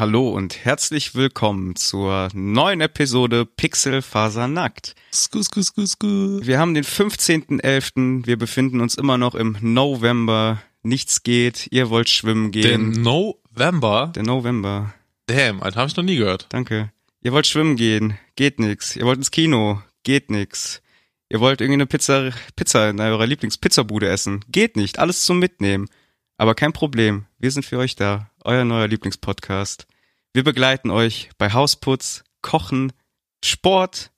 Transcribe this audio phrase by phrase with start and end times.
[0.00, 4.94] Hallo und herzlich willkommen zur neuen Episode Pixel Faser Nackt.
[5.12, 6.40] Sku, sku, sku, sku.
[6.42, 8.24] Wir haben den 15.11.
[8.24, 10.62] Wir befinden uns immer noch im November.
[10.82, 11.68] Nichts geht.
[11.70, 12.92] Ihr wollt schwimmen Der gehen.
[13.02, 14.10] November?
[14.14, 14.94] Der November.
[15.26, 16.46] Damn, Alter, hab ich noch nie gehört.
[16.48, 16.90] Danke.
[17.20, 18.16] Ihr wollt schwimmen gehen.
[18.36, 18.96] Geht nix.
[18.96, 19.82] Ihr wollt ins Kino.
[20.02, 20.80] Geht nix.
[21.28, 24.46] Ihr wollt irgendwie eine Pizza, Pizza in eurer Lieblingspizzabude essen.
[24.48, 24.98] Geht nicht.
[24.98, 25.90] Alles zum Mitnehmen.
[26.40, 27.26] Aber kein Problem.
[27.38, 28.30] Wir sind für euch da.
[28.44, 29.86] Euer neuer Lieblingspodcast.
[30.32, 32.94] Wir begleiten euch bei Hausputz, Kochen,
[33.44, 34.10] Sport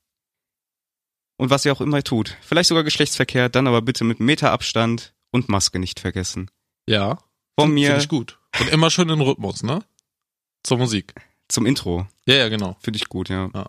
[1.36, 2.36] und was ihr auch immer tut.
[2.42, 6.48] Vielleicht sogar Geschlechtsverkehr, dann aber bitte mit Meterabstand und Maske nicht vergessen.
[6.86, 7.18] Ja.
[7.58, 8.38] Von mir Find ich gut.
[8.60, 9.80] Und immer schön in Rhythmus, ne?
[10.62, 11.14] Zur Musik.
[11.48, 12.06] zum Intro.
[12.24, 12.76] Ja, ja, genau.
[12.78, 13.50] Finde ich gut, ja.
[13.52, 13.68] Ja.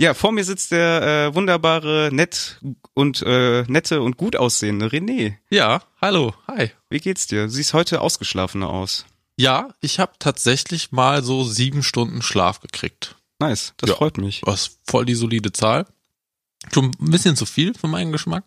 [0.00, 2.60] Ja, vor mir sitzt der äh, wunderbare, nett
[2.94, 5.36] und äh, nette und gut aussehende René.
[5.50, 6.70] Ja, hallo, hi.
[6.90, 7.44] Wie geht's dir?
[7.44, 9.04] Du siehst heute ausgeschlafener aus.
[9.36, 13.14] Ja, ich habe tatsächlich mal so sieben Stunden Schlaf gekriegt.
[13.38, 13.96] Nice, das Ja.
[13.96, 14.42] freut mich.
[14.44, 15.86] Was voll die solide Zahl.
[16.72, 18.44] Schon ein bisschen zu viel für meinen Geschmack.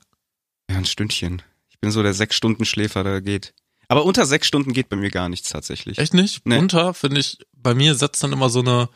[0.70, 1.42] Ja, ein Stündchen.
[1.70, 3.54] Ich bin so der sechs Stunden Schläfer, der geht.
[3.88, 5.98] Aber unter sechs Stunden geht bei mir gar nichts tatsächlich.
[5.98, 6.46] Echt nicht?
[6.46, 6.58] Nee.
[6.58, 8.90] Unter, finde ich, bei mir setzt dann immer so eine,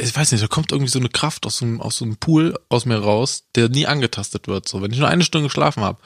[0.00, 2.16] ich weiß nicht, da kommt irgendwie so eine Kraft aus so einem, aus so einem
[2.16, 4.68] Pool aus mir raus, der nie angetastet wird.
[4.68, 5.98] So, wenn ich nur eine Stunde geschlafen habe,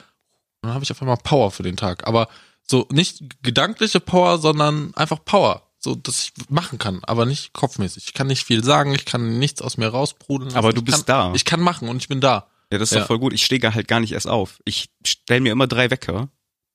[0.63, 2.07] dann habe ich auf einmal Power für den Tag.
[2.07, 2.29] Aber
[2.67, 5.63] so nicht gedankliche Power, sondern einfach Power.
[5.79, 8.05] So, dass ich machen kann, aber nicht kopfmäßig.
[8.07, 10.49] Ich kann nicht viel sagen, ich kann nichts aus mir rausprudeln.
[10.49, 10.59] lassen.
[10.59, 11.35] Aber du ich bist kann, da.
[11.35, 12.47] Ich kann machen und ich bin da.
[12.73, 13.01] Ja, das ist Ja.
[13.01, 13.35] doch voll gut.
[13.35, 14.61] Ich stehe halt gar nicht erst auf.
[14.65, 16.31] Ich stelle mir immer drei Wecker.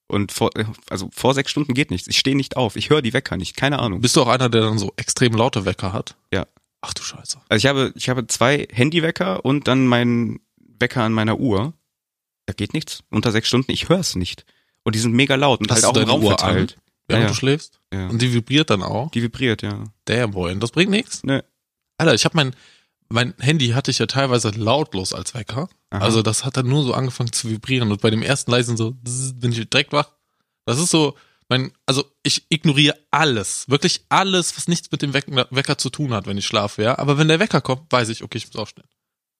[0.08, 0.52] Und vor,
[0.90, 2.08] also vor sechs Stunden geht nichts.
[2.08, 2.75] Ich stehe nicht auf.
[2.75, 3.56] Ich höre die Wecker nicht.
[3.58, 4.02] Keine Ahnung.
[4.02, 6.16] Bist du auch einer, der dann so extrem laute Wecker hat?
[6.34, 6.46] Ja.
[6.81, 7.40] Ach du Scheiße.
[7.50, 10.40] Also ich habe, ich habe zwei Handywecker und dann meinen
[10.79, 11.73] Wecker an meiner Uhr.
[12.45, 13.03] Da geht nichts.
[13.09, 13.72] Unter sechs Stunden.
[13.72, 14.45] Ich höre es nicht.
[14.84, 16.78] Und die sind mega laut und Hast halt auch im Raum Uhr verteilt.
[17.07, 17.79] Während Ja, du schläfst?
[17.94, 18.07] Ja.
[18.07, 19.12] Und die vibriert dann auch?
[19.12, 19.84] Die vibriert, ja.
[20.06, 20.53] Damn, boy.
[20.53, 21.23] Und das bringt nichts?
[21.23, 21.44] Ne.
[21.97, 22.56] Alter, ich habe mein,
[23.09, 25.69] mein Handy hatte ich ja teilweise lautlos als Wecker.
[25.90, 26.03] Aha.
[26.03, 28.91] Also das hat dann nur so angefangen zu vibrieren und bei dem ersten leisen so
[29.35, 30.11] bin ich direkt wach.
[30.66, 31.16] Das ist so
[31.49, 36.13] mein, also ich ignoriere alles, wirklich alles, was nichts mit dem Wecker, Wecker zu tun
[36.13, 36.97] hat, wenn ich schlafe, ja.
[36.99, 38.87] Aber wenn der Wecker kommt, weiß ich, okay, ich muss aufstehen.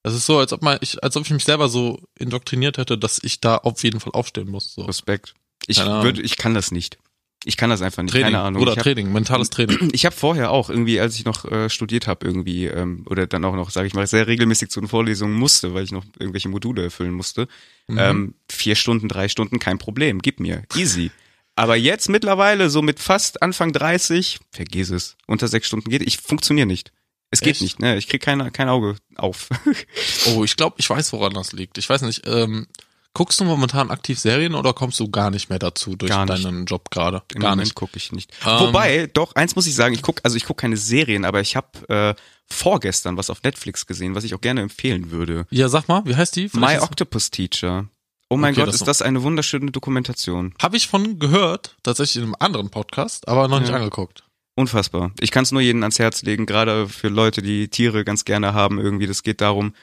[0.04, 2.98] Das ist so, als ob man, ich, als ob ich mich selber so indoktriniert hätte,
[2.98, 4.74] dass ich da auf jeden Fall aufstehen muss.
[4.74, 4.82] So.
[4.84, 5.36] Respekt.
[5.68, 6.98] Ich würde, ich kann das nicht.
[7.46, 8.12] Ich kann das einfach nicht.
[8.12, 8.62] Training, Keine Ahnung.
[8.62, 9.90] oder hab, Training, mentales Training.
[9.94, 13.46] Ich habe vorher auch irgendwie, als ich noch äh, studiert habe, irgendwie ähm, oder dann
[13.46, 16.50] auch noch, sage ich mal, sehr regelmäßig zu den Vorlesungen musste, weil ich noch irgendwelche
[16.50, 17.48] Module erfüllen musste.
[17.88, 17.98] Mhm.
[17.98, 21.12] Ähm, vier Stunden, drei Stunden, kein Problem, gib mir, easy.
[21.60, 26.18] Aber jetzt mittlerweile so mit fast Anfang 30, vergiss es, unter sechs Stunden geht, ich
[26.18, 26.94] funktioniere nicht.
[27.32, 27.62] Es geht Echt?
[27.62, 27.98] nicht, ne?
[27.98, 29.50] Ich krieg kein, kein Auge auf.
[30.28, 31.78] Oh, ich glaube, ich weiß, woran das liegt.
[31.78, 32.68] Ich weiß nicht, ähm,
[33.14, 36.92] guckst du momentan aktiv Serien oder kommst du gar nicht mehr dazu durch deinen Job
[36.92, 37.24] gerade?
[37.34, 37.76] Im Gar Moment nicht.
[37.76, 38.32] gucke ich nicht.
[38.46, 41.42] Ähm, Wobei, doch, eins muss ich sagen, ich guck, also ich gucke keine Serien, aber
[41.42, 42.16] ich habe äh,
[42.46, 45.46] vorgestern was auf Netflix gesehen, was ich auch gerne empfehlen würde.
[45.50, 46.50] Ja, sag mal, wie heißt die?
[46.54, 47.90] My Octopus Teacher.
[48.30, 50.54] Oh mein Okay, Gott, das ist noch- das eine wunderschöne Dokumentation.
[50.62, 53.76] Habe ich von gehört, tatsächlich in einem anderen Podcast, aber noch nicht Ja.
[53.78, 54.24] angeguckt.
[54.56, 55.12] Unfassbar.
[55.20, 58.54] Ich kann es nur jedem ans Herz legen, gerade für Leute, die Tiere ganz gerne
[58.54, 59.08] haben irgendwie.
[59.08, 59.74] Das geht darum,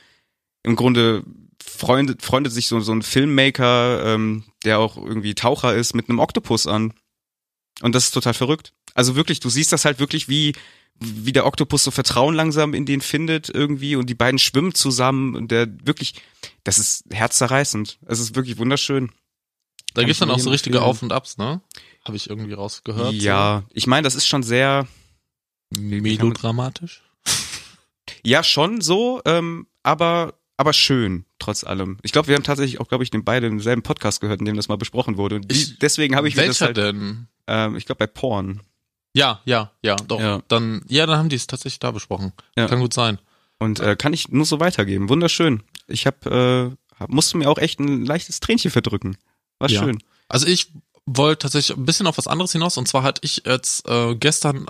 [0.62, 1.22] im Grunde
[1.64, 6.18] freundet, freundet sich so, so ein Filmmaker, ähm, der auch irgendwie Taucher ist, mit einem
[6.18, 6.92] Oktopus an.
[7.82, 8.72] Und das ist total verrückt.
[8.94, 10.52] Also wirklich, du siehst das halt wirklich, wie,
[11.00, 15.34] wie der Oktopus so Vertrauen langsam in den findet irgendwie und die beiden schwimmen zusammen
[15.34, 16.14] und der wirklich,
[16.66, 17.98] das ist herzzerreißend.
[18.06, 19.10] Es ist wirklich wunderschön.
[19.94, 20.90] Da gibt's ich dann auch so richtige empfehlen.
[20.90, 21.60] Auf und Abs, ne?
[22.04, 23.14] Habe ich irgendwie rausgehört.
[23.14, 24.86] ja, ich meine, das ist schon sehr,
[25.74, 25.80] So.
[25.80, 27.02] Melodramatisch.
[28.24, 31.98] Ja, schon so, ähm, aber aber schön, trotz allem.
[32.02, 34.46] Ich glaube, wir haben tatsächlich auch, glaube ich, den beide im selben Podcast gehört, in
[34.46, 35.36] dem das mal besprochen wurde.
[35.36, 37.28] Und die, Ich- deswegen habe ich mir das Welcher halt, denn?
[37.46, 38.62] ähm, ich glaube, bei Porn.
[39.14, 40.18] Ja, ja, ja, doch.
[40.20, 40.42] Ja.
[40.48, 42.32] Dann, ja, dann haben die es tatsächlich da besprochen.
[42.56, 42.66] Ja.
[42.68, 43.18] Kann gut sein.
[43.58, 45.08] Und äh, kann ich nur so weitergeben.
[45.08, 45.62] Wunderschön.
[45.86, 49.16] Ich habe, äh, hab, musste mir auch echt ein leichtes Tränchen verdrücken.
[49.58, 49.82] War Ja.
[49.82, 49.98] schön.
[50.28, 50.72] Also ich
[51.06, 54.66] wollte tatsächlich ein bisschen auf was anderes hinaus und zwar hatte ich jetzt äh, gestern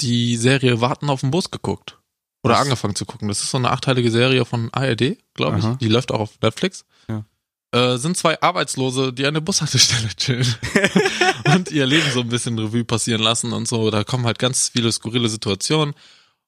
[0.00, 1.98] die Serie Warten auf den Bus geguckt.
[2.42, 2.62] Oder Was?
[2.62, 3.28] angefangen zu gucken.
[3.28, 5.64] Das ist so eine achteilige Serie von ARD, glaube ich.
[5.78, 6.84] Die läuft auch auf Netflix.
[7.08, 7.24] Ja.
[7.72, 10.54] Äh, sind zwei Arbeitslose, die an der Bushaltestelle chillen
[11.54, 13.90] und ihr Leben so ein bisschen Revue passieren lassen und so.
[13.90, 15.94] Da kommen halt ganz viele skurrile Situationen.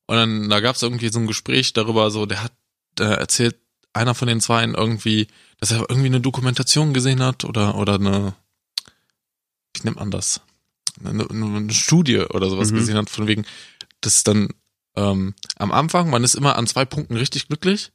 [0.08, 2.52] Und dann, da gab es irgendwie so ein Gespräch darüber, so, der hat
[2.99, 3.56] äh, erzählt,
[3.93, 5.28] einer von den Zweien irgendwie,
[5.60, 8.34] dass er irgendwie eine Dokumentation gesehen hat oder, oder eine,
[9.76, 10.40] wie nennt man das?
[11.05, 12.76] Eine, eine, Studie oder sowas Mhm.
[12.76, 13.44] gesehen hat, von wegen,
[14.00, 14.49] dass dann
[14.96, 17.93] ähm, am Anfang, man ist immer an zwei Punkten richtig glücklich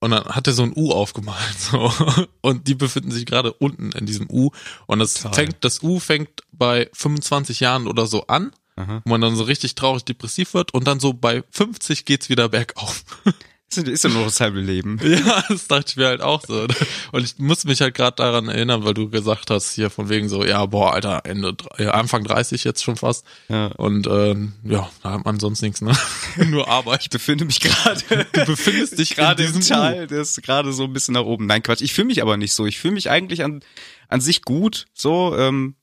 [0.00, 1.92] und dann hat er so ein U aufgemalt so
[2.40, 4.50] und die befinden sich gerade unten in diesem U
[4.86, 5.32] und das Toll.
[5.32, 9.02] fängt das U fängt bei 25 Jahren oder so an Aha.
[9.04, 12.48] wo man dann so richtig traurig depressiv wird und dann so bei 50 geht's wieder
[12.48, 13.04] bergauf.
[13.76, 15.00] Ist, ist ja nur das halbe Leben.
[15.02, 16.66] ja, das dachte ich mir halt auch so.
[17.12, 20.28] Und ich muss mich halt gerade daran erinnern, weil du gesagt hast, hier von wegen
[20.28, 21.56] so, ja, boah, Alter, Ende,
[21.90, 23.24] Anfang 30 jetzt schon fast.
[23.48, 23.68] Ja.
[23.68, 25.92] Und ähm, ja, da hat man sonst nichts, ne?
[26.48, 27.00] Nur Arbeit.
[27.04, 28.26] Ich befinde mich gerade.
[28.32, 31.24] Du befindest dich gerade in im diesem Tal, der ist gerade so ein bisschen nach
[31.24, 31.46] oben.
[31.46, 31.80] Nein, Quatsch.
[31.80, 32.66] Ich fühle mich aber nicht so.
[32.66, 33.60] Ich fühle mich eigentlich an,
[34.08, 34.84] an sich gut.
[34.92, 35.76] So, ähm,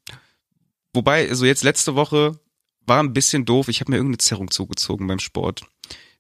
[0.94, 2.40] wobei, also jetzt letzte Woche
[2.90, 3.70] war ein bisschen doof.
[3.70, 5.62] Ich habe mir irgendeine Zerrung zugezogen beim Sport.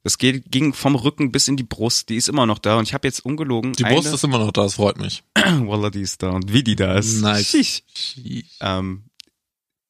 [0.04, 2.08] Das geht, ging vom Rücken bis in die Brust.
[2.08, 3.74] Die ist immer noch da und ich habe jetzt ungelogen.
[3.74, 5.24] Die Brust ist immer noch da, das freut mich.
[5.36, 7.22] Wallah, die ist da und wie die da ist.
[7.22, 7.48] Nice.
[7.50, 7.84] Sheesh.
[8.62, 9.04] Ähm,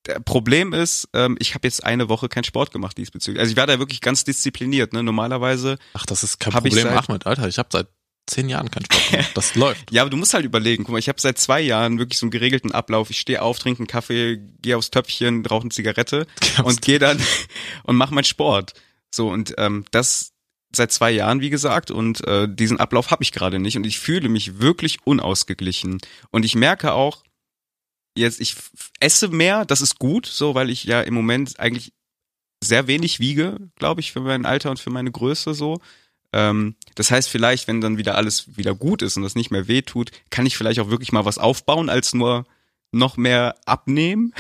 [0.08, 3.40] der Problem ist, ähm, ich habe jetzt eine Woche keinen Sport gemacht diesbezüglich.
[3.40, 4.94] Also ich war da wirklich ganz diszipliniert.
[4.94, 5.04] Ne?
[5.04, 7.48] Normalerweise Ach, das ist kein Problem, seit- Ahmed, Alter.
[7.48, 7.88] Ich habe seit
[8.30, 9.32] zehn Jahren keinen Sport gemacht.
[9.36, 9.92] Das läuft.
[9.92, 10.84] Ja, aber du musst halt überlegen.
[10.84, 13.10] Guck mal, ich habe seit zwei Jahren wirklich so einen geregelten Ablauf.
[13.10, 16.28] Ich stehe auf, trinke einen Kaffee, gehe aufs Töpfchen, rauche eine Zigarette
[16.64, 17.20] und gehe dann
[17.84, 18.74] und mache meinen Sport.
[19.14, 20.32] So und ähm, das
[20.72, 24.00] seit zwei Jahren, wie gesagt, und äh, diesen Ablauf habe ich gerade nicht und ich
[24.00, 25.98] fühle mich wirklich unausgeglichen.
[26.30, 27.24] Und ich merke auch,
[28.16, 28.56] jetzt ich
[29.00, 31.92] esse mehr, das ist gut, so weil ich ja im Moment eigentlich
[32.64, 35.80] sehr wenig wiege, glaube ich, für mein Alter und für meine Größe so.
[36.32, 39.68] Ähm, das heißt, vielleicht, wenn dann wieder alles wieder gut ist und das nicht mehr
[39.68, 42.46] weh tut, kann ich vielleicht auch wirklich mal was aufbauen, als nur
[42.92, 44.34] noch mehr abnehmen.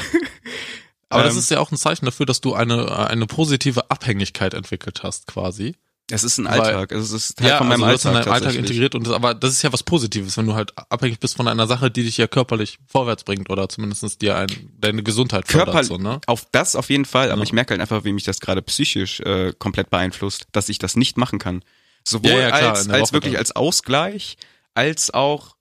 [1.09, 4.53] Aber das Ähm, ist ja auch ein Zeichen dafür, dass du eine, eine positive Abhängigkeit
[4.53, 5.75] entwickelt hast, quasi.
[6.11, 8.23] Es ist ein Weil- Alltag, es ist Teil von also meinem du hast in Alltag.
[8.25, 11.19] deinem Alltag integriert und das, aber das ist ja was Positives, wenn du halt abhängig
[11.19, 14.47] bist von einer Sache, die dich ja körperlich vorwärts bringt oder zumindest dir ein,
[14.79, 16.19] deine Gesundheit fördert, Körper, so, ne?
[16.25, 17.43] auf das auf jeden Fall, aber Ja.
[17.43, 20.95] ich merke halt einfach, wie mich das gerade psychisch äh, komplett beeinflusst, dass ich das
[20.95, 21.63] nicht machen kann.
[22.03, 23.39] Sowohl Ja, ja, klar, als, in als wirklich dann.
[23.41, 24.37] als Ausgleich,
[24.73, 25.55] als auch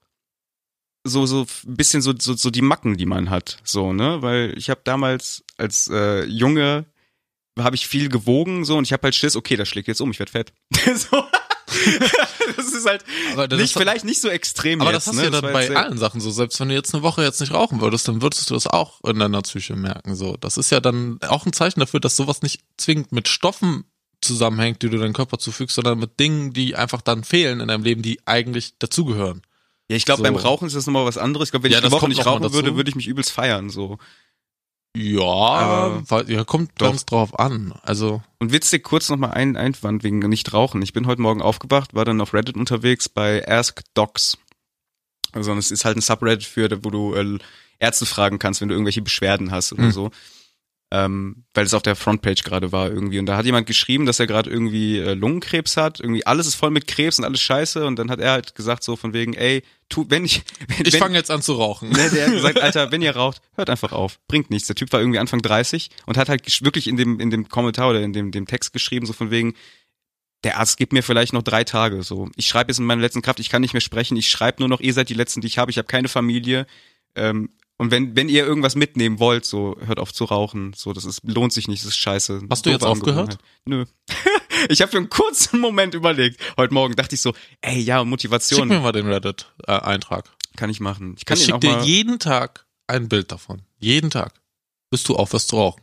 [1.05, 4.55] so so ein bisschen so, so so die Macken, die man hat, so ne, weil
[4.56, 6.85] ich habe damals als äh, Junge
[7.64, 10.10] habe ich viel gewogen so und ich habe halt Schiss, okay, das schlägt jetzt um,
[10.10, 10.52] ich werd fett.
[10.72, 11.25] so.
[12.56, 13.05] das ist halt
[13.37, 15.31] das nicht ist- vielleicht nicht so extrem Aber jetzt, das hast ne?
[15.31, 16.31] du ja dann bei allen Sachen so.
[16.31, 19.00] Selbst wenn du jetzt eine Woche jetzt nicht rauchen würdest, dann würdest du das auch
[19.05, 20.14] in deiner Psyche merken.
[20.16, 23.84] So, das ist ja dann auch ein Zeichen dafür, dass sowas nicht zwingend mit Stoffen
[24.20, 27.84] zusammenhängt, die du deinem Körper zufügst, sondern mit Dingen, die einfach dann fehlen in deinem
[27.84, 29.43] Leben, die eigentlich dazugehören.
[29.88, 30.22] Ja, ich glaube, So.
[30.25, 31.49] beim Rauchen ist das nochmal was anderes.
[31.49, 33.31] Ich glaube, wenn Ja, ich die das Woche nicht rauchen würde, würde ich mich übelst
[33.31, 33.70] feiern.
[33.70, 33.99] so.
[34.96, 36.87] Ja, weil, ja kommt Doch.
[36.88, 37.73] ganz drauf an.
[37.82, 40.82] Also Und witzig, kurz nochmal ein Einwand wegen nicht rauchen.
[40.82, 44.38] Ich bin heute Morgen aufgewacht, war dann auf Reddit unterwegs bei Ask Docs.
[45.32, 47.38] Also es ist halt ein Subreddit für, wo du äh,
[47.79, 49.93] Ärzte fragen kannst, wenn du irgendwelche Beschwerden hast oder Hm.
[49.93, 50.11] so.
[50.90, 53.19] Ähm, weil es auf der Frontpage gerade war irgendwie.
[53.19, 56.00] Und da hat jemand geschrieben, dass er gerade irgendwie äh, Lungenkrebs hat.
[56.00, 57.85] Irgendwie alles ist voll mit Krebs und alles scheiße.
[57.85, 60.96] Und dann hat er halt gesagt so von wegen, ey, tu, wenn ich, wenn, ich
[60.96, 61.90] fange jetzt an zu rauchen.
[61.90, 64.19] Ne, der hat gesagt, Alter, wenn ihr raucht, hört einfach auf.
[64.29, 64.67] Bringt nichts.
[64.67, 67.90] Der Typ war irgendwie Anfang 30 und hat halt wirklich in dem, in dem Kommentar
[67.90, 69.54] oder in dem, dem Text geschrieben, so von wegen,
[70.45, 72.02] der Arzt gibt mir vielleicht noch drei Tage.
[72.02, 74.62] So, ich schreibe jetzt in meiner letzten Kraft, ich kann nicht mehr sprechen, ich schreibe
[74.62, 76.66] nur noch, ihr seid die letzten, die ich habe, ich habe keine Familie.
[77.14, 80.73] Ähm, und wenn, wenn ihr irgendwas mitnehmen wollt, so hört auf zu rauchen.
[80.75, 82.42] So, das ist, lohnt sich nicht, das ist scheiße.
[82.50, 83.38] Hast du jetzt aufgehört?
[83.64, 83.85] Nö.
[84.68, 86.40] ich habe für einen kurzen Moment überlegt.
[86.56, 90.28] Heute Morgen dachte ich so, ey, ja, Schick Motivation mir mal den Reddit-Eintrag.
[90.56, 91.14] kann ich machen.
[91.16, 93.62] Ich kann Ich schick dir jeden Tag ein Bild davon.
[93.78, 94.35] Jeden Tag.
[94.90, 95.82] Bis du aufhörst zu rauchen.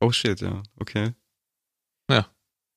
[0.00, 1.14] Oh shit, ja, okay.
[2.10, 2.28] Ja.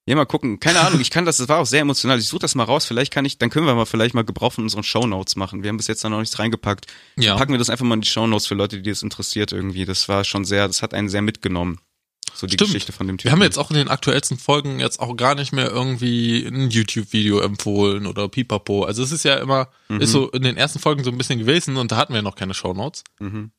[0.07, 0.59] Ja, mal gucken.
[0.59, 2.17] Keine Ahnung, ich kann das, das war auch sehr emotional.
[2.17, 2.85] Ich suche das mal raus.
[2.85, 5.61] Vielleicht kann ich, dann können wir mal vielleicht mal Gebrauch von unseren Shownotes machen.
[5.61, 6.87] Wir haben bis jetzt da noch nichts reingepackt.
[7.17, 7.35] Ja.
[7.35, 9.85] Packen wir das einfach mal in die Shownotes für Leute, die das interessiert irgendwie.
[9.85, 11.79] Das war schon sehr, das hat einen sehr mitgenommen.
[12.33, 12.69] So die Stimmt.
[12.69, 13.27] Geschichte von dem Typen.
[13.27, 16.69] Wir haben jetzt auch in den aktuellsten Folgen jetzt auch gar nicht mehr irgendwie ein
[16.71, 18.83] YouTube-Video empfohlen oder Pipapo.
[18.85, 20.01] Also es ist ja immer, Mhm.
[20.01, 22.35] ist so in den ersten Folgen so ein bisschen gewesen und da hatten wir noch
[22.35, 23.03] keine Shownotes.
[23.19, 23.51] Mhm.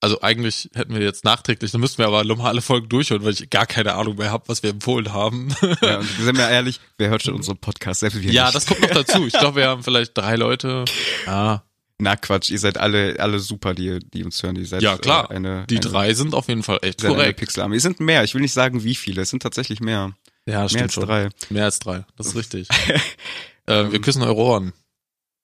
[0.00, 3.32] Also eigentlich hätten wir jetzt nachträglich, dann müssten wir aber nochmal alle Folgen durchhören, weil
[3.32, 5.54] ich gar keine Ahnung mehr habe, was wir empfohlen haben.
[5.80, 8.00] Ja, und sind wir ehrlich, wer hört schon unseren Podcast?
[8.00, 8.54] Selbst wir ja, nicht.
[8.54, 9.26] das kommt noch dazu.
[9.26, 10.84] Ich glaube, wir haben vielleicht drei Leute.
[11.26, 11.62] Ja,
[11.98, 14.56] Na Quatsch, ihr seid alle, alle super, die, die uns hören.
[14.56, 15.30] Ihr seid Ja, klar.
[15.30, 17.40] Äh, eine, die eine, drei sind auf jeden Fall echt korrekt.
[17.40, 17.76] Pixelarmee.
[17.76, 18.22] Es sind mehr.
[18.24, 19.22] Ich will nicht sagen, wie viele.
[19.22, 20.12] Es sind tatsächlich mehr.
[20.46, 21.06] Ja, mehr stimmt als schon.
[21.06, 21.28] drei.
[21.48, 22.04] Mehr als drei.
[22.16, 22.68] Das ist richtig.
[23.66, 24.72] äh, wir küssen eure Ohren.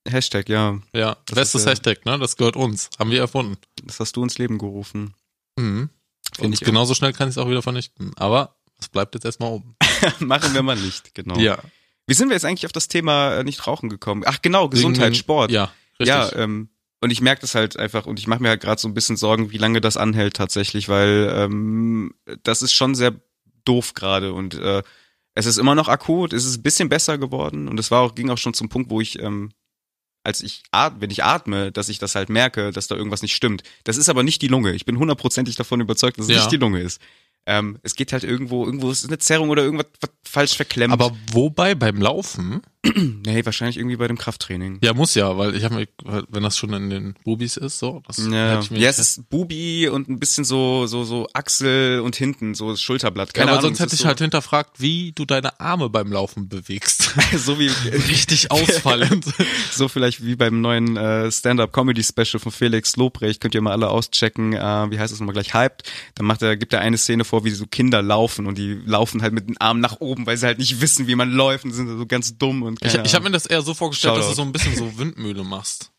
[0.09, 0.79] Hashtag, ja.
[0.93, 2.19] Ja, Das bestes ist ja- Hashtag, ne?
[2.19, 2.91] Das gehört uns.
[2.99, 3.57] Haben wir erfunden.
[3.85, 5.15] Das hast du ins Leben gerufen.
[5.57, 5.91] Mhm.
[6.35, 8.13] Find Und ich genauso schnell kann ich es auch wieder vernichten.
[8.17, 9.77] Aber es bleibt jetzt erstmal oben.
[10.21, 11.37] Machen wir mal nicht, genau.
[11.39, 11.59] Ja.
[12.07, 14.23] Wie sind wir jetzt eigentlich auf das Thema äh, nicht rauchen gekommen?
[14.27, 15.51] Ach genau, Gesundheit, Wegen- Sport.
[15.53, 16.09] Ja, richtig.
[16.09, 16.69] Ja, ähm,
[17.01, 19.17] und ich merke das halt einfach und ich mache mir halt gerade so ein bisschen
[19.17, 23.13] Sorgen, wie lange das anhält tatsächlich, weil ähm, das ist schon sehr
[23.65, 24.83] doof gerade und äh,
[25.35, 28.15] es ist immer noch akut, es ist ein bisschen besser geworden und es war auch
[28.15, 29.51] ging auch schon zum Punkt, wo ich ähm,
[30.25, 33.35] als ich atme, wenn ich atme, dass ich das halt merke, dass da irgendwas nicht
[33.35, 33.63] stimmt.
[33.85, 34.73] Das ist aber nicht die Lunge.
[34.73, 36.37] Ich bin hundertprozentig davon überzeugt, dass es Ja.
[36.39, 37.01] nicht die Lunge ist.
[37.45, 40.93] Ähm, es geht halt irgendwo, irgendwo ist eine Zerrung oder irgendwas was falsch verklemmt.
[40.93, 42.63] Aber wobei beim Laufen?
[42.97, 44.79] nee, wahrscheinlich irgendwie bei dem Krafttraining.
[44.83, 45.89] Ja, muss ja, weil ich habe mir,
[46.29, 48.03] wenn das schon in den Bubis ist, so.
[48.07, 52.01] Das Ja, ich mir ja es ist Bubi und ein bisschen so, so, so Achsel
[52.01, 53.35] und hinten, so das Schulterblatt.
[53.35, 56.49] Keine ja, aber Ahnung, sonst hätte ich halt hinterfragt, wie du deine Arme beim Laufen
[56.49, 57.15] bewegst.
[57.33, 57.69] so, so wie,
[58.09, 59.27] Richtig ausfallend.
[59.71, 64.55] so vielleicht wie beim neuen äh, Stand-Up-Comedy-Special von Felix Lobrecht, könnt ihr mal alle auschecken,
[64.55, 67.45] äh, wie heißt das nochmal gleich, Hyped, dann macht er, gibt er eine Szene vor,
[67.45, 70.47] wie so Kinder laufen und die laufen halt mit den Armen nach oben, weil sie
[70.47, 73.15] halt nicht wissen, wie man läuft und sind so ganz dumm und ich keine ich
[73.15, 73.33] habe mir Ahnung.
[73.35, 74.37] das eher so vorgestellt, dass du Shoutout.
[74.37, 75.91] so ein bisschen so Windmühle machst.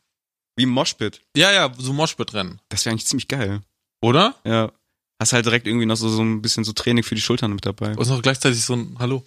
[0.55, 1.21] wie im Moshpit.
[1.35, 2.59] Ja, ja, so Moshpit-Rennen.
[2.69, 3.61] Das wäre eigentlich ziemlich geil.
[4.01, 4.35] Oder?
[4.45, 4.71] Ja.
[5.19, 7.65] Hast halt direkt irgendwie noch so, so ein bisschen so Training für die Schultern mit
[7.65, 7.95] dabei.
[7.95, 9.23] Und noch gleichzeitig so ein Hallo.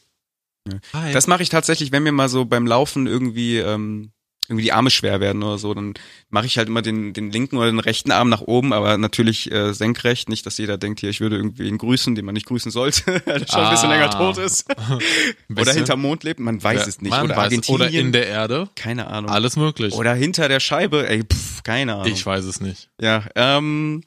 [0.69, 0.79] Ja.
[0.93, 1.13] Hi.
[1.13, 4.13] Das mache ich tatsächlich, wenn mir mal so beim Laufen irgendwie ähm,
[4.49, 5.95] irgendwie die Arme schwer werden oder so, dann
[6.31, 9.51] mache ich halt immer den den linken oder den rechten Arm nach oben, aber natürlich
[9.53, 12.47] äh, senkrecht, nicht, dass jeder denkt, hier ich würde irgendwie ihn grüßen, den man nicht
[12.47, 13.95] grüßen sollte, weil er schon ein bisschen Ah.
[13.95, 14.65] länger tot ist
[15.57, 17.37] oder hinterm Mond lebt, man weiß Ja, es nicht oder.
[17.37, 18.69] Argentinien, Oder in der Erde.
[18.77, 19.31] keine Ahnung.
[19.31, 19.95] Alles möglich.
[19.95, 22.07] Oder hinter der Scheibe, ey, pff, keine Ahnung.
[22.13, 22.89] ich weiß es nicht.
[23.01, 24.03] Ja, ähm,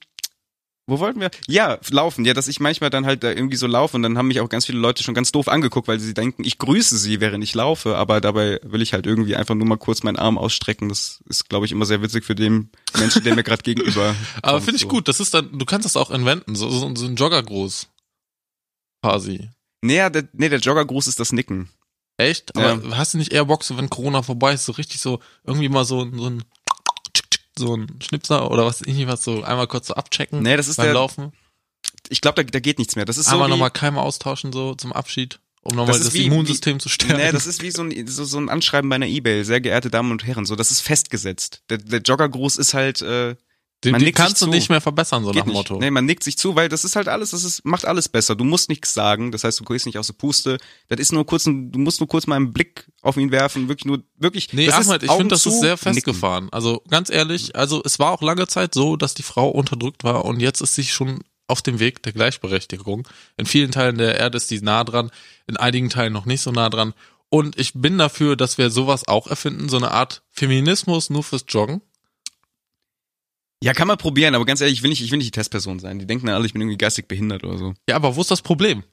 [0.89, 1.31] wo wollten wir?
[1.47, 2.25] Ja, laufen.
[2.25, 4.49] Ja, dass ich manchmal dann halt da irgendwie so laufe und dann haben mich auch
[4.49, 7.53] ganz viele Leute schon ganz doof angeguckt, weil sie denken, ich grüße sie, während ich
[7.55, 10.89] laufe, aber dabei will ich halt irgendwie einfach nur mal kurz meinen Arm ausstrecken.
[10.89, 14.15] Das ist, glaube ich, immer sehr witzig für den Menschen, der mir gerade gegenüber.
[14.41, 14.87] Aber finde ich so.
[14.87, 15.07] gut.
[15.07, 16.55] Das ist dann, du kannst das auch inwenden.
[16.55, 17.87] So, so, so ein Joggergruß.
[19.03, 19.49] Quasi.
[19.81, 21.69] Nee, ja, der, nee, der Joggergruß ist das Nicken.
[22.17, 22.53] Echt?
[22.57, 25.69] Aber hast du nicht eher Bock, so wenn Corona vorbei ist, so richtig so, irgendwie
[25.69, 26.43] mal so, so ein,
[27.59, 30.77] so ein Schnipser oder was, irgendwie was so einmal kurz so abchecken Nee, das ist
[30.77, 31.31] beim der, Laufen?
[32.09, 33.05] ich glaube, da, da geht nichts mehr.
[33.05, 36.13] Das ist so einmal wie, nochmal Keime austauschen so zum Abschied, um nochmal Das das,
[36.13, 37.17] wie- Immunsystem zu stärken.
[37.17, 39.43] Nee, das ist wie so ein, so, so ein Anschreiben bei einer Ebay.
[39.43, 41.61] Sehr geehrte Damen und Herren, so, das ist festgesetzt.
[41.69, 43.35] Der, der Joggergruß ist halt, äh,
[43.83, 44.51] den, man den kannst du zu.
[44.51, 45.53] nicht mehr verbessern, so Geht nach dem.
[45.53, 45.79] Motto.
[45.79, 48.35] Nee, man nickt sich zu, weil das ist halt alles, das ist, macht alles besser.
[48.35, 50.57] Du musst nichts sagen, das heißt, du gehst nicht aus der Puste.
[50.89, 53.69] Das ist nur kurz ein, du musst nur kurz mal einen Blick auf ihn werfen,
[53.69, 54.51] wirklich nur, wirklich.
[54.51, 55.93] Nee, das Ahmed, ich finde, das ist sehr nicken.
[55.93, 56.49] festgefahren.
[56.51, 60.25] Also ganz ehrlich, also es war auch lange Zeit so, dass die Frau unterdrückt war
[60.25, 63.07] und jetzt ist sie schon auf dem Weg der Gleichberechtigung.
[63.37, 65.09] In vielen Teilen der Erde ist die nah dran,
[65.47, 66.93] in einigen Teilen noch nicht so nah dran.
[67.29, 71.45] Und ich bin dafür, dass wir sowas auch erfinden, so eine Art Feminismus nur fürs
[71.47, 71.81] Joggen.
[73.63, 75.79] Ja, kann man probieren, aber ganz ehrlich, ich will nicht, ich will nicht die Testperson
[75.79, 75.99] sein.
[75.99, 77.73] Die denken dann alle, ich bin irgendwie geistig behindert oder so.
[77.89, 78.83] Ja, aber wo ist das Problem?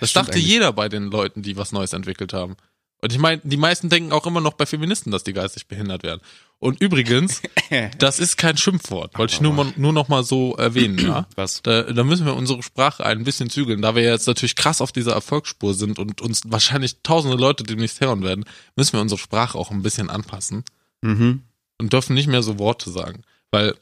[0.00, 0.46] Das dachte eigentlich.
[0.46, 2.56] jeder bei den Leuten, die was Neues entwickelt haben.
[3.02, 6.02] Und ich meine, die meisten denken auch immer noch bei Feministen, dass die geistig behindert
[6.02, 6.22] werden.
[6.58, 7.42] Und übrigens,
[7.98, 9.18] das ist kein Schimpfwort.
[9.18, 11.26] Wollte ich nur, mal- nur noch mal so erwähnen, ja?
[11.36, 11.60] Was?
[11.60, 13.82] Da, da müssen wir unsere Sprache ein bisschen zügeln.
[13.82, 18.00] Da wir jetzt natürlich krass auf dieser Erfolgsspur sind und uns wahrscheinlich tausende Leute demnächst
[18.00, 20.64] hören werden, müssen wir unsere Sprache auch ein bisschen anpassen
[21.02, 21.42] Mhm.
[21.78, 23.20] und dürfen nicht mehr so Worte sagen.
[23.54, 23.76] Weil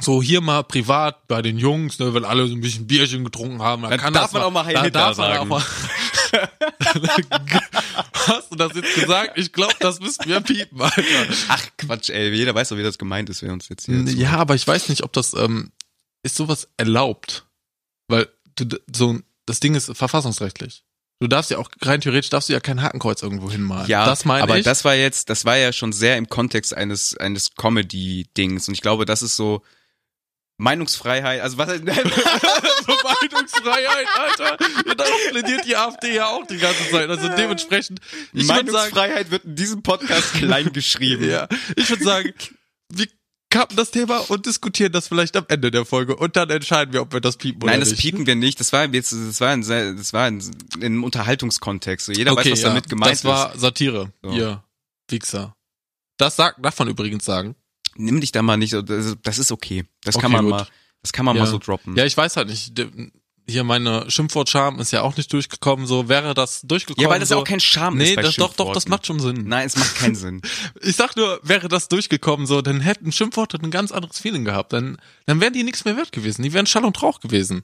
[0.00, 3.62] so hier mal privat bei den Jungs, ne, wenn alle so ein bisschen Bierchen getrunken
[3.62, 5.38] haben, dann Dann kann darf das man auch mal Heil Hitler darf man sagen.
[5.40, 5.62] auch mal
[8.26, 9.38] Hast du das jetzt gesagt?
[9.38, 11.00] Ich glaube, das müssten wir piepen, Alter.
[11.48, 14.02] Ach Quatsch, ey, jeder weiß doch, wie das gemeint ist, wer uns jetzt hier.
[14.02, 15.70] Ja, aber ich weiß nicht, ob das ähm,
[16.24, 17.46] ist sowas erlaubt,
[18.08, 20.82] weil du so das Ding ist verfassungsrechtlich.
[21.18, 23.88] Du darfst ja auch rein theoretisch darfst du ja kein Hakenkreuz irgendwo hinmalen.
[23.88, 24.64] Ja, das meine aber ich.
[24.64, 28.82] das war jetzt, das war ja schon sehr im Kontext eines eines Comedy-Dings und ich
[28.82, 29.62] glaube, das ist so
[30.58, 31.40] Meinungsfreiheit.
[31.40, 31.68] Also was?
[31.68, 34.56] so Meinungsfreiheit, Alter.
[34.86, 37.08] Ja, darauf plädiert die AfD ja auch die ganze Zeit.
[37.08, 38.00] Also dementsprechend,
[38.32, 41.28] würde sagen, Meinungsfreiheit wird in diesem Podcast klein geschrieben.
[41.28, 42.34] ja, ich würde sagen,
[42.88, 43.06] wir
[43.58, 47.02] kappen das Thema und diskutieren das vielleicht am Ende der Folge und dann entscheiden wir,
[47.02, 48.00] ob wir das piepen oder Nein, das nicht.
[48.00, 48.58] piepen wir nicht.
[48.60, 50.40] Das war jetzt, das war ein, das war ein,
[50.76, 52.06] in einem Unterhaltungskontext.
[52.06, 53.60] So, jeder weiß, was ja, damit gemeint Das war ist.
[53.60, 54.12] Satire.
[54.22, 54.30] So.
[54.30, 54.62] Ihr
[55.08, 55.54] Wichser.
[56.18, 57.54] Das sagt, darf man übrigens sagen.
[57.96, 58.74] Nimm dich da mal nicht.
[58.74, 59.84] Das ist okay.
[60.02, 60.50] Das kann Okay, man gut.
[60.50, 60.66] mal.
[61.02, 61.42] Das kann man Ja.
[61.44, 61.96] mal so droppen.
[61.96, 62.72] Ja, ich weiß halt nicht.
[63.48, 65.86] Hier meine Schimpfwort-Charme ist ja auch nicht durchgekommen.
[65.86, 67.04] So wäre das durchgekommen.
[67.04, 68.16] Ja, weil das so, auch kein Charme Nee, ist.
[68.22, 69.44] das doch, doch, das macht schon Sinn.
[69.46, 70.42] Nein, es macht keinen Sinn.
[70.82, 74.72] Ich sag nur, wäre das durchgekommen, so, dann hätten Schimpfworte ein ganz anderes Feeling gehabt.
[74.72, 76.42] Dann, dann wären die nichts mehr wert gewesen.
[76.42, 77.62] Die wären Schall und Rauch gewesen.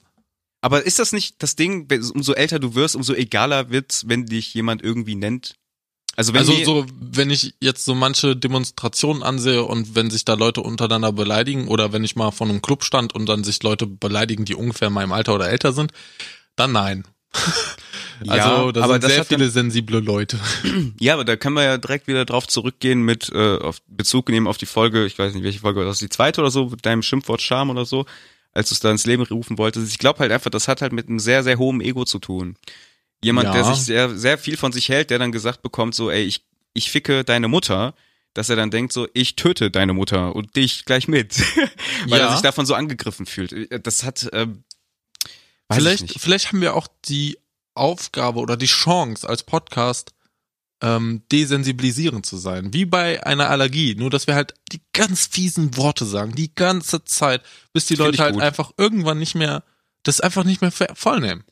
[0.60, 4.54] Aber ist das nicht das Ding, umso älter du wirst, umso egaler wird's, wenn dich
[4.54, 5.56] jemand irgendwie nennt?
[6.14, 10.34] Also wenn also so, wenn ich jetzt so manche Demonstrationen ansehe und wenn sich da
[10.34, 13.86] Leute untereinander beleidigen oder wenn ich mal von einem Club stand und dann sich Leute
[13.86, 15.92] beleidigen, die ungefähr in meinem Alter oder älter sind,
[16.56, 17.04] dann nein.
[18.28, 20.38] Also da aber sind das sehr hat dann- viele sensible Leute.
[21.00, 24.46] Ja, aber da können wir ja direkt wieder drauf zurückgehen mit äh, auf Bezug nehmen
[24.46, 26.86] auf die Folge, ich weiß nicht, welche Folge war das, die zweite oder so, mit
[26.86, 28.04] deinem Schimpfwort Charme oder so,
[28.52, 29.90] als du es da ins Leben rufen wolltest.
[29.90, 32.54] Ich glaube halt einfach, das hat halt mit einem sehr, sehr hohem Ego zu tun.
[33.24, 33.52] Jemand, Ja.
[33.54, 36.44] der sich sehr, sehr viel von sich hält, der dann gesagt bekommt, so, ey, ich,
[36.74, 37.94] ich ficke deine Mutter,
[38.34, 41.38] dass er dann denkt, so, ich töte deine Mutter und dich gleich mit.
[42.08, 42.26] Weil Ja.
[42.28, 43.54] er sich davon so angegriffen fühlt.
[43.86, 44.64] Das hat, ähm,
[45.72, 47.38] vielleicht, vielleicht haben wir auch die
[47.74, 50.12] Aufgabe oder die Chance als Podcast
[50.82, 55.76] ähm, desensibilisierend zu sein, wie bei einer Allergie, nur dass wir halt die ganz fiesen
[55.76, 58.42] Worte sagen, die ganze Zeit, bis die Leute halt gut.
[58.42, 59.62] einfach irgendwann nicht mehr,
[60.02, 61.44] das einfach nicht mehr vollnehmen.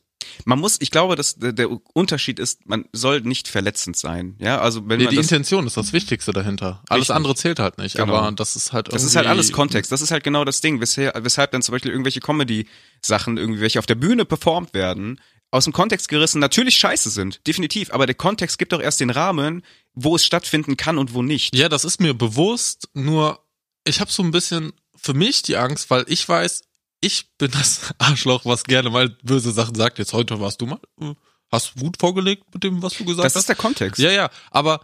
[0.45, 4.35] Man muss, ich glaube, dass der, Unterschied ist, man soll nicht verletzend sein.
[4.39, 6.83] Ja, also wenn Nee, man die Intention ist das Wichtigste dahinter.
[6.89, 7.15] Alles Richtig.
[7.15, 8.15] andere zählt halt nicht, Genau.
[8.15, 9.91] aber das ist halt das ist halt alles Kontext.
[9.91, 13.79] Das ist halt genau das Ding, weshalb, weshalb dann zum Beispiel irgendwelche Comedy-Sachen, irgendwie welche
[13.79, 15.19] auf der Bühne performt werden,
[15.51, 17.91] aus dem Kontext gerissen, natürlich scheiße sind, definitiv.
[17.93, 19.63] Aber der Kontext gibt doch erst den Rahmen,
[19.93, 21.55] wo es stattfinden kann und wo nicht.
[21.55, 23.39] Ja, das ist mir bewusst, nur
[23.83, 26.61] ich habe so ein bisschen für mich die Angst, weil ich weiß,
[27.01, 29.97] ich bin das Arschloch, was gerne mal böse Sachen sagt.
[29.99, 31.13] Jetzt heute warst du mal, äh,
[31.51, 33.41] hast gut vorgelegt mit dem, was du gesagt Das hast.
[33.41, 33.99] ist der Kontext.
[33.99, 34.81] ja, ja, aber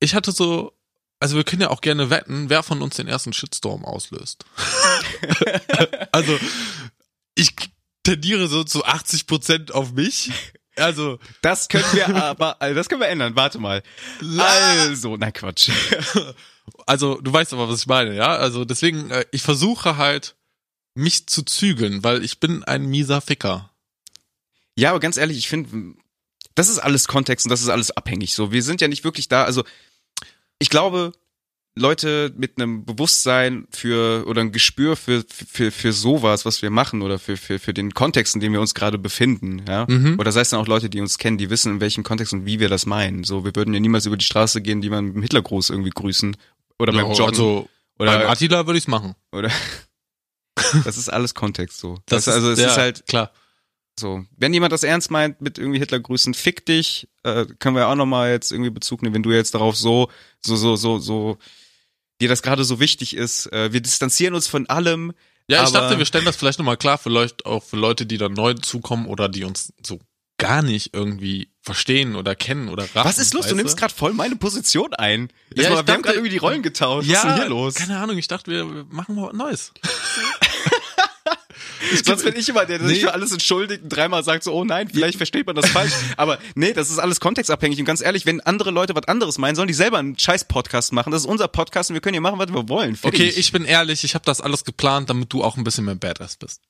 [0.00, 0.72] ich hatte so,
[1.20, 4.44] also wir können ja auch gerne wetten, wer von uns den ersten Shitstorm auslöst.
[6.12, 6.38] also
[7.34, 7.54] ich
[8.02, 10.30] tendiere so zu 80 Prozent auf mich.
[10.76, 13.34] Also Das können wir aber, also das können wir ändern.
[13.34, 13.82] Warte mal.
[14.38, 15.70] Also, nein, Quatsch.
[16.86, 18.36] also du weißt aber, was ich meine, ja?
[18.36, 20.36] Also deswegen, äh, ich versuche halt,
[20.98, 23.70] mich zu zügeln, weil ich bin ein mieser Ficker.
[24.76, 25.94] Ja, aber ganz ehrlich, ich finde,
[26.54, 28.34] das ist alles Kontext und das ist alles abhängig.
[28.34, 29.44] So, wir sind ja nicht wirklich da.
[29.44, 29.64] Also,
[30.58, 31.12] ich glaube,
[31.76, 37.02] Leute mit einem Bewusstsein für oder ein Gespür für für für sowas, was wir machen
[37.02, 39.86] oder für für für den Kontext, in dem wir uns gerade befinden, ja.
[39.88, 40.18] Mhm.
[40.18, 42.46] Oder sei es dann auch Leute, die uns kennen, die wissen, in welchem Kontext und
[42.46, 43.22] wie wir das meinen.
[43.22, 45.90] So, wir würden ja niemals über die Straße gehen, die man mit dem Hitlergruß irgendwie
[45.90, 46.36] grüßen
[46.80, 49.14] oder beim Ja, Joggen also beim oder Attila würde ich's machen.
[49.30, 49.50] oder.
[50.84, 51.98] Das ist alles Kontext so.
[52.06, 53.32] Das weißt du, also es ja, ist halt klar.
[53.98, 57.88] so, wenn jemand das ernst meint mit irgendwie Hitler grüßen, fick dich, äh, können wir
[57.88, 61.38] auch nochmal jetzt irgendwie Bezug nehmen, wenn du jetzt darauf so, so, so, so, so,
[62.20, 63.52] dir das gerade so wichtig ist.
[63.52, 65.12] Äh, wir distanzieren uns von allem.
[65.50, 68.34] Ja, ich dachte, wir stellen das vielleicht nochmal klar, vielleicht auch für Leute, die dann
[68.34, 69.98] neu zukommen oder die uns so
[70.36, 73.08] gar nicht irgendwie verstehen oder kennen oder raten.
[73.08, 73.48] Was ist los?
[73.48, 75.30] Du nimmst gerade voll meine Position ein.
[75.54, 77.08] Ja, mal, wir haben dachte- gerade irgendwie die Rollen getauscht.
[77.08, 77.74] Ja, Was ist denn hier los?
[77.74, 79.72] keine Ahnung, ich dachte, wir machen mal was Neues.
[82.04, 83.04] Sonst bin ich immer der, der sich Nee.
[83.04, 85.92] für alles entschuldigt und dreimal sagt so, oh nein, vielleicht versteht man das falsch.
[86.16, 87.78] Aber nee, das ist alles kontextabhängig.
[87.78, 90.92] Und ganz ehrlich, wenn andere Leute was anderes meinen, sollen die selber einen scheiß Podcast
[90.92, 91.10] machen.
[91.12, 92.96] Das ist unser Podcast und wir können hier machen, was wir wollen.
[92.96, 93.20] Fertig.
[93.20, 95.94] Okay, ich bin ehrlich, ich habe das alles geplant, damit du auch ein bisschen mehr
[95.94, 96.62] Badass bist.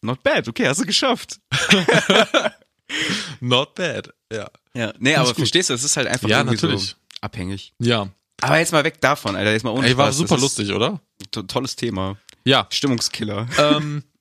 [0.00, 1.40] Not bad, okay, hast du geschafft.
[3.40, 4.10] Not bad.
[4.32, 4.48] Ja.
[4.74, 6.82] Ja, nee, ich aber verstehst du, es ist halt einfach Ja, natürlich.
[6.90, 7.72] so abhängig.
[7.78, 8.08] Ja.
[8.40, 10.16] Aber jetzt mal weg davon, Alter, jetzt mal ohne Ey, war Spaß.
[10.18, 11.00] super Das lustig, oder?
[11.32, 12.16] to tolles Thema.
[12.44, 12.66] Ja.
[12.70, 13.48] Stimmungskiller.
[13.58, 14.04] ähm,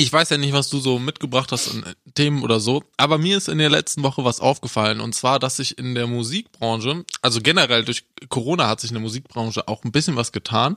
[0.00, 1.84] ich weiß ja nicht, was du so mitgebracht hast an
[2.14, 5.56] Themen oder so, aber mir ist in der letzten Woche was aufgefallen und zwar, dass
[5.56, 9.92] sich in der Musikbranche, also generell durch Corona hat sich in der Musikbranche auch ein
[9.92, 10.76] bisschen was getan.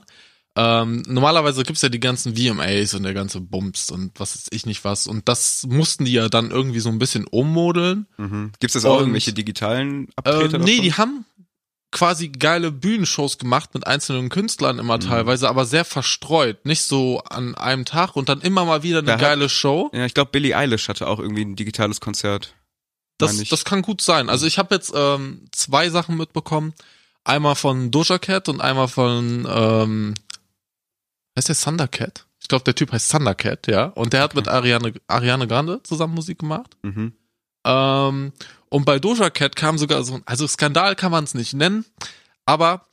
[0.56, 4.66] Ähm, normalerweise gibt's ja die ganzen VMAs und der ganze Bums und was weiß ich
[4.66, 8.06] nicht was und das mussten die ja dann irgendwie so ein bisschen ummodeln.
[8.18, 8.52] Mhm.
[8.60, 10.54] Gibt's jetzt auch Und- irgendwelche digitalen Abtreter?
[10.58, 10.82] Ähm, nee, davon?
[10.84, 11.24] die haben
[11.94, 15.00] quasi geile Bühnenshows gemacht mit einzelnen Künstlern immer Mhm.
[15.02, 19.06] teilweise, aber sehr verstreut, nicht so an einem Tag und dann immer mal wieder eine
[19.06, 19.90] Da hat- geile Show.
[19.94, 22.54] Ja, ich glaube, Billie Eilish hatte auch irgendwie ein digitales Konzert.
[23.18, 24.28] Das, das kann gut sein.
[24.28, 26.74] Also ich habe jetzt ähm, zwei Sachen mitbekommen.
[27.22, 30.14] Einmal von Doja Cat und einmal von, ähm,
[31.38, 32.26] heißt der Thundercat?
[32.40, 33.86] Ich glaube, der Typ heißt Thundercat, ja.
[33.86, 34.40] Und der hat Okay.
[34.40, 36.76] mit Ariane, Ariane Grande zusammen Musik gemacht.
[36.82, 37.12] Mhm.
[37.64, 38.32] Ähm,
[38.74, 41.84] und bei Doja Cat kam sogar so, ein- also Skandal kann man es nicht nennen,
[42.44, 42.86] aber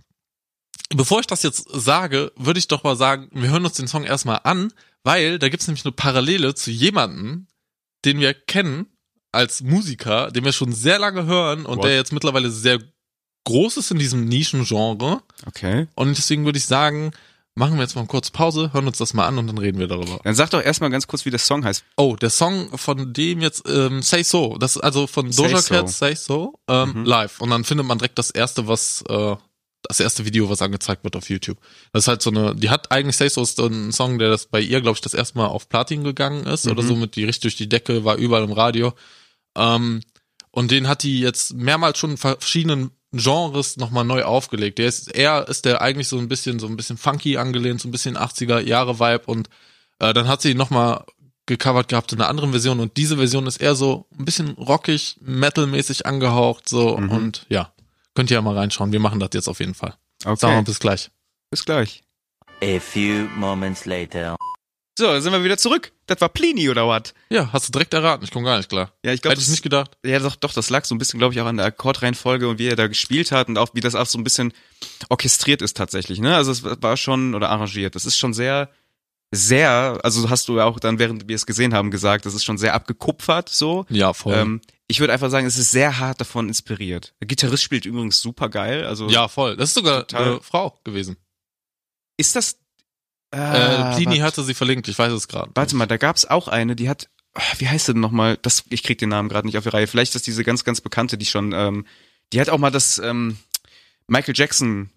[0.95, 4.03] bevor ich das jetzt sage, würde ich doch mal sagen, wir hören uns den Song
[4.03, 4.71] erstmal an,
[5.03, 7.47] weil da gibt's nämlich eine Parallele zu jemanden,
[8.05, 8.85] den wir kennen
[9.31, 11.85] als Musiker, den wir schon sehr lange hören und What?
[11.85, 12.79] der jetzt mittlerweile sehr
[13.45, 15.21] groß ist in diesem Nischengenre.
[15.47, 15.87] Okay.
[15.95, 17.11] Und deswegen würde ich sagen,
[17.55, 19.87] machen wir jetzt mal kurz Pause, hören uns das mal an und dann reden wir
[19.87, 20.19] darüber.
[20.23, 21.83] Dann sag doch erstmal ganz kurz, wie der Song heißt.
[21.97, 25.73] Oh, der Song von dem jetzt ähm, Say So, das ist also von Doja So.
[25.73, 27.05] Cat Say So ähm, Mhm.
[27.05, 29.35] live und dann findet man direkt das erste, was äh,
[29.83, 31.57] das erste Video, was angezeigt wird auf YouTube.
[31.91, 34.29] Das ist halt so eine, die hat eigentlich Say So ist so ein Song, der
[34.29, 36.87] das bei ihr, glaube ich, das erste Mal auf Platin gegangen ist oder Mhm.
[36.87, 38.93] so mit die richtig durch die Decke, war überall im Radio.
[39.57, 40.01] Ähm,
[40.51, 44.77] und den hat die jetzt mehrmals schon in verschiedenen Genres nochmal neu aufgelegt.
[44.77, 47.87] Der ist, er ist der eigentlich so ein bisschen, so ein bisschen funky angelehnt, so
[47.87, 49.49] ein bisschen 80er Jahre Vibe und
[49.99, 51.03] äh, dann hat sie ihn nochmal
[51.45, 55.17] gecovert gehabt in einer anderen Version und diese Version ist eher so ein bisschen rockig,
[55.21, 57.09] metalmäßig angehaucht, so Mhm.
[57.11, 57.73] und ja,
[58.15, 58.91] könnt ihr ja mal reinschauen.
[58.93, 59.95] Wir machen das jetzt auf jeden Fall.
[60.23, 60.61] Sagen wir Okay.
[60.63, 61.09] bis gleich.
[61.49, 62.03] Bis gleich.
[62.63, 64.35] A few moments later.
[64.97, 65.91] So, sind wir wieder zurück.
[66.11, 67.13] Das war Plini oder was?
[67.29, 68.91] Ja, hast du direkt erraten, ich komme gar nicht klar.
[69.05, 69.91] Ja, ich glaube, Hätte ich nicht gedacht.
[70.05, 72.59] Ja, doch, doch, das lag so ein bisschen, glaube ich, auch an der Akkordreihenfolge und
[72.59, 74.51] wie er da gespielt hat und auch wie das auch so ein bisschen
[75.07, 76.35] orchestriert ist tatsächlich, ne?
[76.35, 77.95] Also es war schon oder arrangiert.
[77.95, 78.69] Das ist schon sehr
[79.33, 82.43] sehr, also hast du ja auch dann, während wir es gesehen haben, gesagt, das ist
[82.43, 83.85] schon sehr abgekupfert so.
[83.87, 84.33] Ja, voll.
[84.35, 87.13] Ähm, ich würde einfach sagen, es ist sehr hart davon inspiriert.
[87.21, 88.85] Der Gitarrist spielt übrigens super geil.
[88.85, 89.55] Also ja, voll.
[89.55, 91.15] Das ist sogar eine Frau gewesen.
[92.17, 92.57] ist das?
[93.31, 94.23] Äh, Ah, Plini warte.
[94.23, 95.51] hatte sie verlinkt, ich weiß es gerade.
[95.55, 98.37] Warte mal, da gab's auch eine, die hat, ah, wie heißt sie denn nochmal?
[98.41, 99.87] Das, ich krieg den Namen gerade nicht auf die Reihe.
[99.87, 101.85] Vielleicht ist das diese ganz, ganz bekannte, die schon, ähm,
[102.33, 103.37] die hat auch mal das ähm,
[104.07, 104.89] Michael Jackson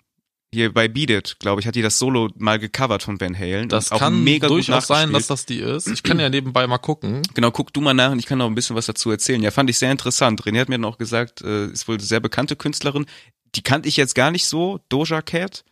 [0.53, 3.68] hier bei Beat It, glaube ich, hat die das Solo mal gecovert von Van Halen.
[3.68, 5.88] Das kann mega gut durchaus sein, dass das die ist.
[5.88, 7.23] Ich kann ja nebenbei mal gucken.
[7.35, 9.42] Genau, guck du mal nach und ich kann noch ein bisschen was dazu erzählen.
[9.42, 10.42] Ja, fand ich sehr interessant.
[10.44, 13.07] René hat mir dann auch gesagt, äh, ist wohl eine sehr bekannte Künstlerin.
[13.57, 15.64] Die kannte ich jetzt gar nicht so, Doja Cat.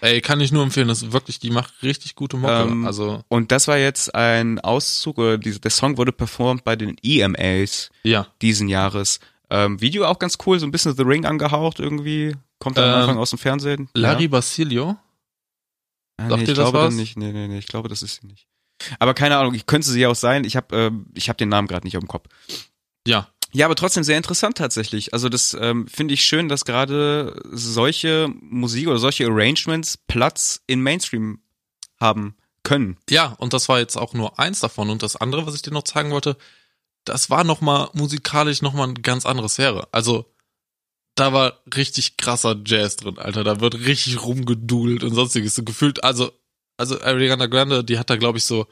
[0.00, 2.52] Ey, kann ich nur empfehlen, das ist wirklich, die macht richtig gute Mucke.
[2.54, 6.76] Ähm, also, Und das war jetzt ein Auszug, oder diese, der Song wurde performt bei
[6.76, 8.26] den EMAs ja.
[8.40, 9.20] diesen Jahres.
[9.50, 12.34] Ähm, Video auch ganz cool, so ein bisschen The Ring angehaucht irgendwie.
[12.58, 13.88] Kommt am Ähm, Anfang aus dem Fernsehen.
[13.94, 14.28] Larry ja.
[14.28, 14.96] Basilio.
[16.16, 16.94] Ah, sagt nee, ich das glaube was?
[16.94, 17.16] nicht.
[17.16, 18.46] Nee, nee, nee, ich glaube, das ist sie nicht.
[18.98, 20.44] Aber keine Ahnung, ich könnte sie ja auch sein.
[20.44, 22.28] Ich habe ähm, ich hab den Namen gerade nicht dem Kopf.
[23.06, 23.28] Ja.
[23.52, 25.12] Ja, aber trotzdem sehr interessant tatsächlich.
[25.14, 30.82] Also das ähm, finde ich schön, dass gerade solche Musik oder solche Arrangements Platz in
[30.82, 31.40] Mainstream
[31.98, 32.98] haben können.
[33.08, 34.90] Ja, und das war jetzt auch nur eins davon.
[34.90, 36.36] Und das andere, was ich dir noch zeigen wollte,
[37.04, 39.88] das war nochmal musikalisch nochmal eine ganz andere Sphäre.
[39.92, 40.30] Also,
[41.14, 43.44] da war richtig krasser Jazz drin, Alter.
[43.44, 45.54] Da wird richtig rumgedudelt und sonstiges.
[45.54, 46.30] So gefühlt, also,
[46.76, 48.66] also Ariana Grande, die hat da, glaube ich, so,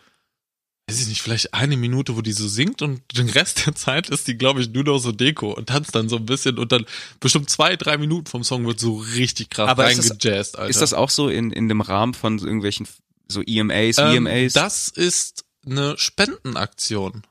[0.88, 4.08] weiß ich nicht, vielleicht eine Minute, wo die so singt und den Rest der Zeit
[4.08, 6.70] ist die, glaube ich, nur noch so Deko und tanzt dann so ein bisschen und
[6.70, 6.86] dann
[7.18, 10.70] bestimmt zwei, drei Minuten vom Song wird so richtig krass Aber ist das- reingejazzt, Alter.
[10.70, 12.86] Ist das auch so in, in dem Rahmen von irgendwelchen
[13.26, 14.52] so EMAs, Ähm, EMAs?
[14.52, 17.22] Das ist eine Spendenaktion.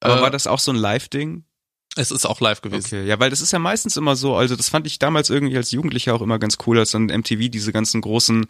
[0.00, 1.44] aber Äh, war das auch so ein Live-Ding?
[1.96, 2.86] Es ist auch live gewesen.
[2.86, 5.56] Okay, ja, weil das ist ja meistens immer so, also das fand ich damals irgendwie
[5.56, 8.46] als Jugendlicher auch immer ganz cool, als dann MTV diese ganzen großen,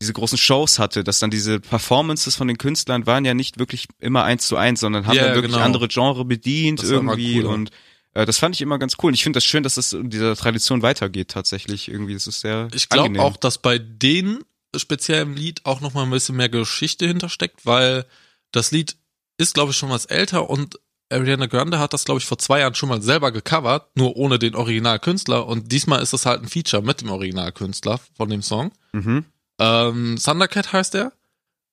[0.00, 3.86] diese großen Shows hatte, dass dann diese Performances von den Künstlern waren ja nicht wirklich
[3.98, 5.64] immer eins zu eins, sondern haben Ja, dann wirklich genau.
[5.64, 7.48] andere Genre bedient Das irgendwie cooler.
[7.50, 7.70] und
[8.12, 9.08] äh, das fand ich immer ganz cool.
[9.08, 12.14] Und ich finde das schön, dass das in dieser Tradition weitergeht tatsächlich irgendwie.
[12.14, 14.40] Das ist sehr Ich glaube auch, dass bei den
[14.76, 18.04] speziellen Lied auch noch mal ein bisschen mehr Geschichte hintersteckt, weil
[18.52, 18.96] das Lied
[19.38, 20.78] ist, glaube ich, schon was älter und
[21.08, 24.38] Ariana Grande hat das, glaube ich, vor zwei Jahren schon mal selber gecovert, nur ohne
[24.38, 28.72] den Originalkünstler und diesmal ist es halt ein Feature mit dem Originalkünstler von dem Song.
[28.92, 29.24] Mhm.
[29.58, 31.12] Ähm, Thundercat heißt er,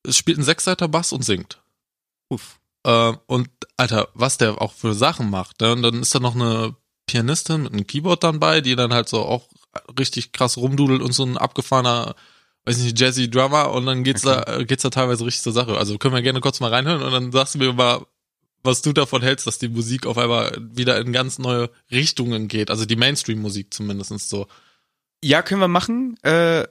[0.04, 1.62] es spielt einen Sechsseiter Bass und singt.
[2.30, 2.60] Uff.
[2.86, 5.62] Ähm, und Alter, was der auch für Sachen macht.
[5.62, 5.72] Ne?
[5.72, 6.76] Und dann ist da noch eine
[7.08, 9.48] Pianistin mit einem Keyboard dann bei, die dann halt so auch
[9.98, 12.15] richtig krass rumdudelt und so ein abgefahrener,
[12.65, 15.78] weiß nicht, Jazzy Drummer und dann geht's da, äh, geht's da teilweise richtig zur Sache.
[15.78, 18.06] Also können wir gerne kurz mal reinhören und dann sagst du mir mal,
[18.63, 22.69] was du davon hältst, dass die Musik auf einmal wieder in ganz neue Richtungen geht.
[22.69, 24.48] Also die Mainstream-Musik zumindest so.
[25.22, 26.17] Ja, können wir machen.
[26.24, 26.67] Äh,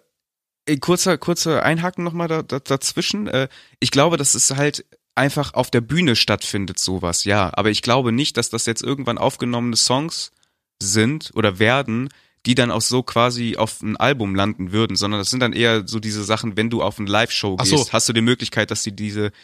[0.80, 3.26] kurzer, kurzer Einhaken nochmal da, da, dazwischen.
[3.26, 3.48] Äh,
[3.80, 7.50] ich glaube, dass es halt einfach auf der Bühne stattfindet, sowas, ja.
[7.54, 10.32] Aber ich glaube nicht, dass das jetzt irgendwann aufgenommene Songs
[10.80, 12.08] sind oder werden,
[12.46, 15.86] die dann auch so quasi auf ein Album landen würden, sondern das sind dann eher
[15.86, 17.92] so diese Sachen, wenn du auf eine Live-Show gehst, so.
[17.92, 19.36] hast du die Möglichkeit, dass sie diese die-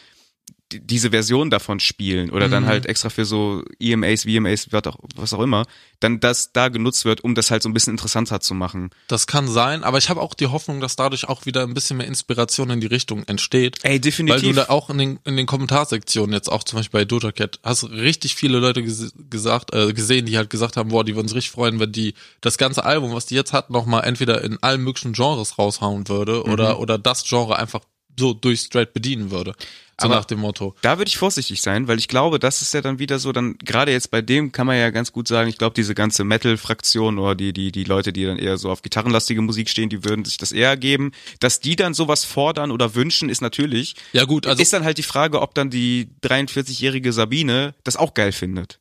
[0.73, 2.69] diese Version davon spielen oder dann Mhm.
[2.69, 4.69] halt extra für so EMAs, VMAs,
[5.17, 5.65] was auch, immer,
[6.01, 8.91] dann das da genutzt wird, um das halt so ein bisschen interessanter zu machen.
[9.09, 11.97] Das kann sein, aber ich habe auch die Hoffnung, dass dadurch auch wieder ein bisschen
[11.97, 13.79] mehr Inspiration in die Richtung entsteht.
[13.83, 14.43] Ey, Weil definitiv.
[14.43, 17.61] du da auch in den, in den Kommentarsektionen jetzt auch zum Beispiel bei Doja Cat
[17.63, 21.29] hast richtig viele Leute ges gesagt, äh, gesehen, die halt gesagt haben, boah, die würden
[21.29, 24.59] sich richtig freuen, wenn die das ganze Album, was die jetzt hat, nochmal entweder in
[24.63, 26.53] allen möglichen Genres raushauen würde Mhm.
[26.53, 27.81] oder, oder das Genre einfach
[28.19, 29.55] so durch straight bedienen würde.
[30.01, 30.77] So Aber- nach dem Motto.
[30.83, 33.59] Da würde ich vorsichtig sein, weil ich glaube, das ist ja dann wieder so, dann
[33.59, 37.19] gerade jetzt bei dem kann man ja ganz gut sagen, ich glaube, diese ganze Metal-Fraktion
[37.19, 40.25] oder die, die, die Leute, die dann eher so auf gitarrenlastige Musik stehen, die würden
[40.25, 41.11] sich das eher geben.
[41.41, 43.97] Dass die dann sowas fordern oder wünschen, ist natürlich.
[44.13, 48.15] Ja gut, also ist dann halt die Frage, ob dann die 43-jährige Sabine das auch
[48.15, 48.79] geil findet.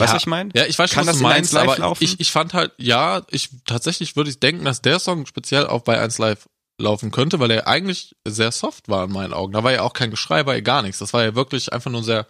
[0.00, 0.50] Weißt du, ja, was ich meine?
[0.54, 2.04] Ja, ich weiß Kann schon, was das du in meinst, 1 Live aber laufen?
[2.04, 5.82] ich, ich fand halt, ja, ich tatsächlich würde ich denken, dass der Song speziell auch
[5.82, 9.52] bei 1 Live laufen könnte, weil er eigentlich sehr soft war in meinen Augen.
[9.52, 10.98] Da war ja auch kein Geschrei, war ja gar nichts.
[11.00, 12.26] Das war ja wirklich einfach nur sehr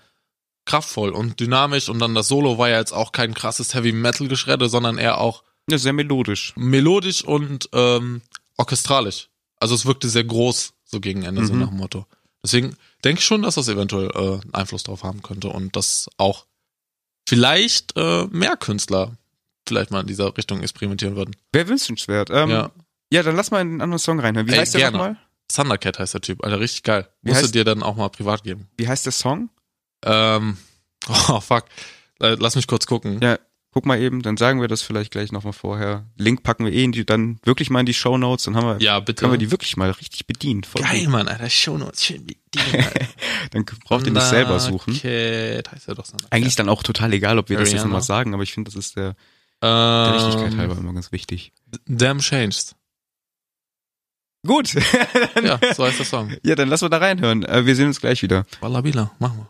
[0.65, 4.29] kraftvoll und dynamisch und dann das Solo war ja jetzt auch kein krasses Heavy Metal
[4.29, 6.53] Geschredde, sondern eher auch Ja, sehr melodisch.
[6.57, 8.23] melodisch und ähm,
[8.57, 9.29] orchestralisch.
[9.61, 11.61] Also es wirkte sehr groß so gegen Ende, so Mhm.
[11.61, 12.07] nach dem Motto.
[12.43, 16.09] Deswegen denke ich schon, dass das eventuell äh, einen Einfluss drauf haben könnte und dass
[16.17, 16.47] auch
[17.29, 19.13] vielleicht äh, mehr Künstler
[19.67, 21.37] vielleicht mal in dieser Richtung experimentieren würden.
[21.53, 22.31] Wäre wünschenswert.
[22.31, 22.71] Ähm, ja.
[23.13, 23.23] Ja.
[23.23, 24.47] dann lass mal in einen anderen Song reinhören.
[24.49, 25.17] Wie Ey, heißt der nochmal?
[25.53, 27.09] Thundercat heißt der Typ, Alter, richtig geil.
[27.23, 28.69] Musst du dir dann auch mal privat geben.
[28.77, 29.49] Wie heißt der Song?
[30.05, 30.59] Ähm,
[31.09, 31.65] oh fuck.
[32.21, 33.21] Äh, Lass mich kurz gucken.
[33.23, 33.39] Ja.
[33.71, 36.07] Guck mal eben, dann sagen wir das vielleicht gleich nochmal vorher.
[36.17, 38.67] Link packen wir eh in die, dann wirklich mal in die Show Notes, dann haben
[38.67, 39.21] wir, Ja, bitte.
[39.21, 40.65] können wir die wirklich mal richtig bedienen.
[40.65, 41.11] Voll Geil, gut.
[41.11, 42.59] Mann, Alter, Shownotes, schön wie die.
[42.59, 43.07] Alter.
[43.53, 44.95] Dann braucht ihr nicht selber suchen.
[44.95, 46.17] Okay, heißt ja doch so.
[46.31, 47.89] Eigentlich ist dann auch total egal, ob wir das jetzt Ariana.
[47.89, 49.15] nochmal sagen, aber ich finde, das ist der,
[49.63, 51.53] der Richtigkeit ähm, halber immer ganz wichtig.
[51.87, 52.75] Damn Changed.
[54.47, 54.75] Gut.
[55.43, 56.37] Ja, so heißt der Song.
[56.43, 57.45] ja, dann lass wir da reinhören.
[57.45, 58.45] Äh, Wir sehen uns gleich wieder.
[58.61, 59.49] Wallabila, machen wir.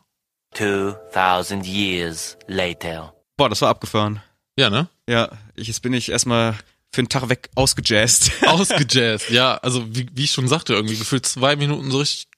[0.55, 3.15] 2000 years later.
[3.37, 4.23] Boah, das war abgefahren.
[4.59, 4.89] Ja, ne?
[5.09, 6.55] Ja, ich, jetzt bin ich erstmal
[6.93, 8.31] für einen Tag weg ausgejazzt.
[8.47, 12.29] Ausgejazzt, ja, also wie, wie ich schon sagte, irgendwie gefühlt zwei Minuten so richtig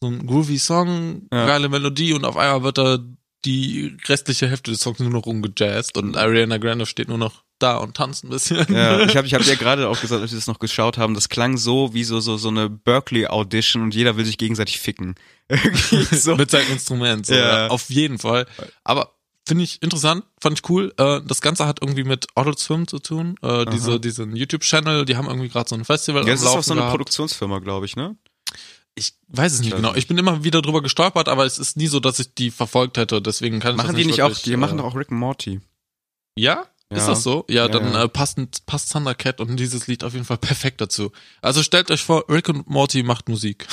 [0.00, 1.46] so ein groovy Song, Ja.
[1.46, 2.98] geile Melodie und auf einmal wird da
[3.44, 7.76] die restliche Hälfte des Songs nur noch rumgejazzt und Ariana Grande steht nur noch da
[7.76, 8.66] und tanzt ein bisschen.
[8.72, 11.14] Ja, ich habe ich hab dir gerade auch gesagt, als wir das noch geschaut haben,
[11.14, 14.78] das klang so wie so so so eine Berkeley Audition und jeder will sich gegenseitig
[14.78, 15.14] ficken.
[16.10, 16.36] So.
[16.36, 17.26] Mit seinem Instrument.
[17.26, 17.64] So, Ja.
[17.64, 17.66] ja.
[17.68, 18.46] Auf jeden Fall.
[18.84, 19.14] Aber
[19.46, 20.92] finde ich interessant, fand ich cool.
[20.98, 23.36] Äh, das Ganze hat irgendwie mit Adult Swim zu tun.
[23.42, 26.62] Äh, diese, diesen YouTube-Channel, die haben irgendwie gerade so ein Festival ja, das ist auch
[26.62, 26.92] so eine gehabt.
[26.92, 28.16] Produktionsfirma, glaube ich, ne?
[28.94, 29.90] Ich weiß es nicht genau.
[29.90, 29.98] nicht.
[29.98, 32.98] Ich bin immer wieder drüber gestolpert, aber es ist nie so, dass ich die verfolgt
[32.98, 33.22] hätte.
[33.22, 35.10] Deswegen kann ich Machen das die nicht auch, wirklich, die machen äh, doch auch Rick
[35.10, 35.60] and Morty.
[36.36, 36.66] Ja?
[36.90, 37.06] Ist Ja.
[37.08, 37.44] das so?
[37.48, 38.04] Ja, Ja, dann ja.
[38.04, 41.12] Äh, passt, passt Thundercat und dieses Lied auf jeden Fall perfekt dazu.
[41.42, 43.66] Also stellt euch vor, Rick und Morty macht Musik.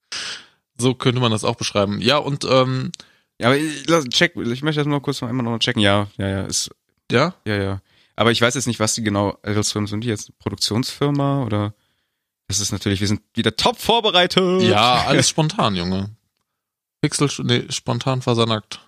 [0.78, 2.00] so könnte man das auch beschreiben.
[2.00, 2.92] Ja, und ähm,
[3.40, 5.82] Ja, aber ich, lass- check, ich möchte das nur kurz noch einmal noch checken.
[5.82, 6.70] Ja, ja, ja, ist,
[7.10, 7.80] ja, ja, ja.
[8.14, 10.38] Aber ich weiß jetzt nicht, was die genau, Adult Swim sind die jetzt?
[10.38, 11.74] Produktionsfirma oder?
[12.48, 14.62] Das ist natürlich, wir sind wieder top vorbereitet.
[14.62, 16.10] Ja, alles spontan, Junge.
[17.02, 18.80] Pixel, nee, spontan versannackt.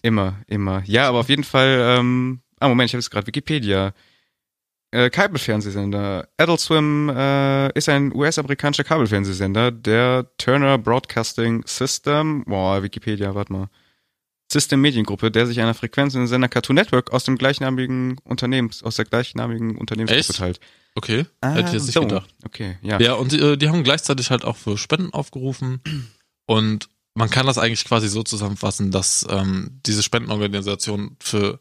[0.00, 0.82] Immer, immer.
[0.86, 3.92] Ja, aber auf jeden Fall, ähm, ah, Moment, ich habe jetzt gerade Wikipedia.
[4.90, 6.28] Äh, Kabelfernsehsender.
[6.36, 13.68] Adult Swim äh, ist ein US-amerikanischer Kabelfernsehsender der Turner Broadcasting System, boah, Wikipedia, warte mal.
[14.52, 18.82] System Mediengruppe, der sich einer Frequenz in den Sender Cartoon Network aus dem gleichnamigen Unternehmens,
[18.82, 20.38] aus der gleichnamigen Unternehmensgruppe Echt?
[20.38, 20.60] teilt.
[20.94, 22.02] Okay, hätte ich jetzt nicht so.
[22.02, 22.28] gedacht.
[22.44, 23.00] Okay, ja.
[23.00, 25.80] Ja, und äh, die haben gleichzeitig halt auch für Spenden aufgerufen.
[26.44, 31.60] Und man kann das eigentlich quasi so zusammenfassen, dass ähm, diese Spendenorganisation für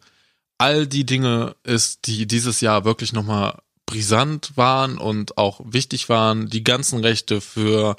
[0.62, 6.48] all die Dinge ist, die dieses Jahr wirklich nochmal brisant waren und auch wichtig waren,
[6.50, 7.96] die ganzen Rechte für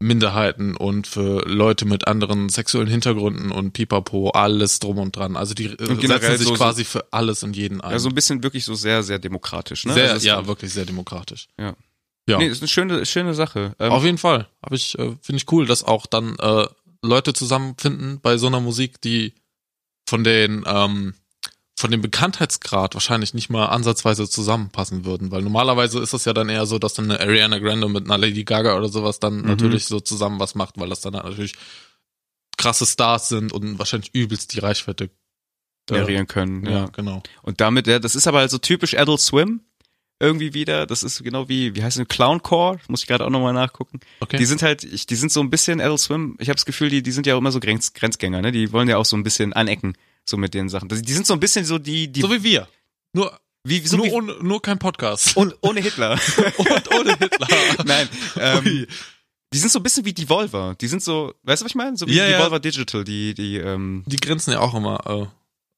[0.00, 5.36] Minderheiten und für Leute mit anderen sexuellen Hintergründen und pipapo, alles drum und dran.
[5.36, 7.92] Also die äh, setzen sich so- quasi für alles und jeden ein.
[7.92, 9.94] Ja, so ein bisschen wirklich so sehr, sehr demokratisch, ne?
[9.94, 11.48] sehr, Also ja, wirklich sehr demokratisch.
[11.58, 11.74] Ja.
[12.28, 12.38] Ja.
[12.38, 13.74] Nee, ist eine schöne, schöne Sache.
[13.78, 14.48] Ähm, Auf jeden Fall.
[14.64, 16.66] Habe ich, äh, finde ich cool, dass auch dann äh,
[17.02, 19.34] Leute zusammenfinden bei so einer Musik, die
[20.08, 21.14] von den ähm,
[21.76, 26.48] von dem Bekanntheitsgrad wahrscheinlich nicht mal ansatzweise zusammenpassen würden, weil normalerweise ist es ja dann
[26.48, 29.46] eher so, dass dann eine Ariana Grande mit einer Lady Gaga oder sowas dann Mhm.
[29.46, 31.54] natürlich so zusammen was macht, weil das dann halt natürlich
[32.56, 35.10] krasse Stars sind und wahrscheinlich übelst die Reichweite
[35.86, 36.64] generieren können.
[36.64, 36.84] Ja, ja.
[36.86, 37.22] genau.
[37.42, 39.60] Und damit, ja, das ist aber halt so typisch Adult Swim
[40.20, 40.86] irgendwie wieder.
[40.86, 42.78] Das ist genau wie, wie heißt es, Clowncore?
[42.88, 43.98] Muss ich gerade auch nochmal nachgucken.
[44.20, 44.36] Okay.
[44.36, 46.36] Die sind halt, ich, die sind so ein bisschen Adult Swim.
[46.38, 48.52] Ich habe das Gefühl, die, die sind ja auch immer so Grenz, Grenzgänger, ne?
[48.52, 50.88] Die wollen ja auch so ein bisschen anecken, so mit den Sachen.
[50.88, 52.68] Die sind so ein bisschen so die, die, so wie wir.
[53.12, 55.36] Nur, wie, so nur, wie, ohne, nur kein Podcast.
[55.36, 56.12] und, ohne Hitler.
[56.58, 57.48] und ohne Hitler.
[57.84, 58.08] Nein,
[58.38, 58.86] ähm,
[59.52, 60.74] die sind so ein bisschen wie Devolver.
[60.80, 61.96] Die sind so, weißt du, was ich meine?
[61.96, 62.38] So wie Ja, ja.
[62.38, 65.26] Devolver Digital, die, die, ähm, Die grenzen ja auch immer, äh,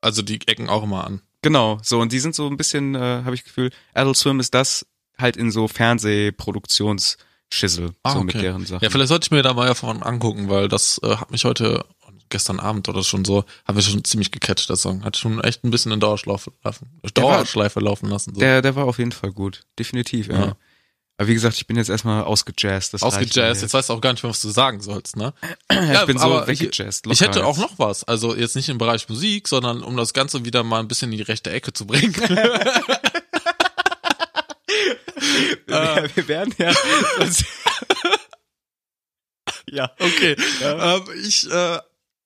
[0.00, 1.20] also die ecken auch immer an.
[1.42, 4.54] Genau, so und die sind so ein bisschen, äh, habe ich Gefühl, Adult Swim ist
[4.54, 4.87] das
[5.18, 8.42] halt in so Fernsehproduktionsschissel, Ah, so mit okay.
[8.44, 8.82] deren Sachen.
[8.82, 11.85] Ja, vielleicht sollte ich mir da mal davon angucken, weil das äh, hat mich heute,
[12.29, 15.05] gestern Abend oder schon so, haben wir schon ziemlich gecatcht, der Song.
[15.05, 18.35] Hat schon echt ein bisschen in Dauerschleife laufen, Dauerschleife laufen lassen.
[18.35, 18.41] So.
[18.41, 20.29] der, der war auf jeden Fall gut, definitiv.
[20.29, 20.47] Ja.
[20.47, 20.57] Ja.
[21.19, 22.93] Aber wie gesagt, ich bin jetzt erstmal ausgejazzt.
[22.93, 25.33] Das Ausgejazzt, mir jetzt weißt du auch gar nicht mehr, was du sagen sollst, ne?
[25.73, 27.07] Ja, ich bin so weggejazzt.
[27.07, 27.71] Ich, hätte auch jetzt.
[27.71, 30.89] noch was, also jetzt nicht im Bereich Musik, sondern um das Ganze wieder mal ein
[30.89, 32.15] bisschen in die rechte Ecke zu bringen.
[35.67, 36.73] wir, wir werden ja.
[39.71, 39.91] ja.
[39.99, 40.37] Okay.
[40.62, 41.79] Ähm, ich, äh,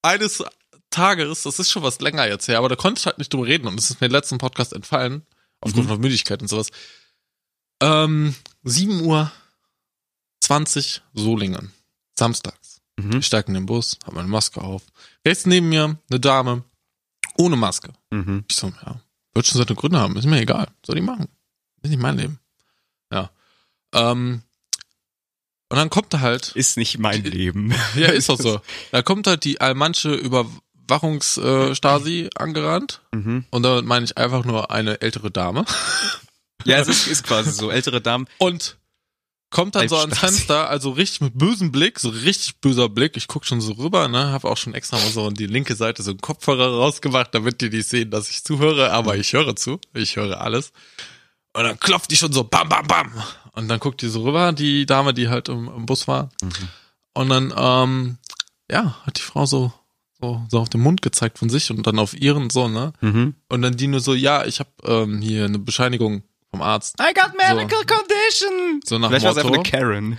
[0.02, 0.42] eines
[0.90, 3.46] Tages, das ist schon was länger jetzt her, aber da konnte ich halt nicht drüber
[3.46, 5.24] reden und es ist mir im letzten Podcast entfallen,
[5.60, 5.90] aufgrund Mhm.
[5.90, 6.70] von Müdigkeit und sowas.
[7.82, 8.34] Ähm,
[8.64, 9.30] 7 Uhr
[10.40, 11.72] 20 Solingen.
[12.18, 12.80] Samstags.
[12.96, 13.18] Mhm.
[13.18, 14.82] Ich steige in den Bus, habe meine Maske auf.
[15.26, 16.64] Rechts neben mir eine Dame
[17.38, 17.92] ohne Maske.
[18.10, 18.44] Mhm.
[18.50, 19.00] Ich so, ja,
[19.32, 20.68] wird schon seine Gründe haben, ist mir egal.
[20.84, 21.28] Soll die machen.
[21.82, 22.40] Ist nicht mein Leben.
[23.12, 23.30] Ja.
[23.94, 24.42] Ähm,
[25.70, 27.72] und dann kommt da halt Ist nicht mein Leben.
[27.96, 28.60] ja, ist doch so.
[28.90, 33.00] Da kommt halt die allmanche Überwachungsstasi angerannt.
[33.14, 33.44] Mhm.
[33.50, 35.64] Und damit meine ich einfach nur eine ältere Dame.
[36.66, 37.70] Ja, es ist, ist quasi so.
[37.70, 38.26] Ältere Damen.
[38.36, 38.76] Und
[39.48, 40.18] kommt dann so ans.
[40.18, 43.16] Fenster, also richtig mit bösem Blick, so richtig böser Blick.
[43.16, 45.74] Ich guck schon so rüber, ne, habe auch schon extra mal so an die linke
[45.74, 49.56] Seite so einen Kopfhörer rausgemacht, damit die nicht sehen, dass ich zuhöre, aber ich höre
[49.56, 50.72] zu, ich höre alles.
[51.52, 53.12] Und dann klopft die schon so bam bam bam
[53.52, 56.30] und dann guckt die so rüber, die Dame, die halt im, im Bus war.
[57.14, 58.18] Und dann ähm,
[58.70, 59.72] ja, hat die Frau so
[60.20, 62.92] so so auf den Mund gezeigt von sich und dann auf ihren so, ne?
[63.00, 63.34] Mhm.
[63.48, 66.96] Und dann die nur so, ja, ich habe ähm, hier eine Bescheinigung vom Arzt.
[67.00, 68.80] I got medical condition.
[68.84, 70.18] So nach Vielleicht war es einfach eine Karen.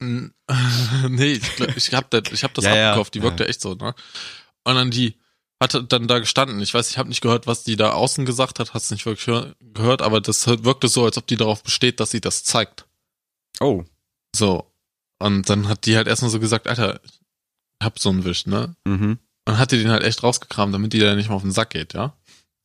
[1.08, 2.88] Nee, ich, glaub, ich hab das, ich hab das Ja, ja.
[2.90, 3.94] abgekauft, die wirkte echt so, ne?
[4.64, 5.19] Und dann die
[5.62, 6.60] hatte dann da gestanden.
[6.60, 9.26] Ich weiß, ich habe nicht gehört, was die da außen gesagt hat, hast nicht wirklich
[9.26, 12.86] hör- gehört, aber das wirkte so, als ob die darauf besteht, dass sie das zeigt.
[13.60, 13.84] Oh.
[14.34, 14.66] So.
[15.18, 18.74] Und dann hat die halt erstmal so gesagt, Alter, ich hab so einen Wisch, ne?
[18.86, 19.18] Mhm.
[19.46, 21.70] Und hat die den halt echt rausgekramt, damit die da nicht mal auf den Sack
[21.70, 22.04] geht, ja?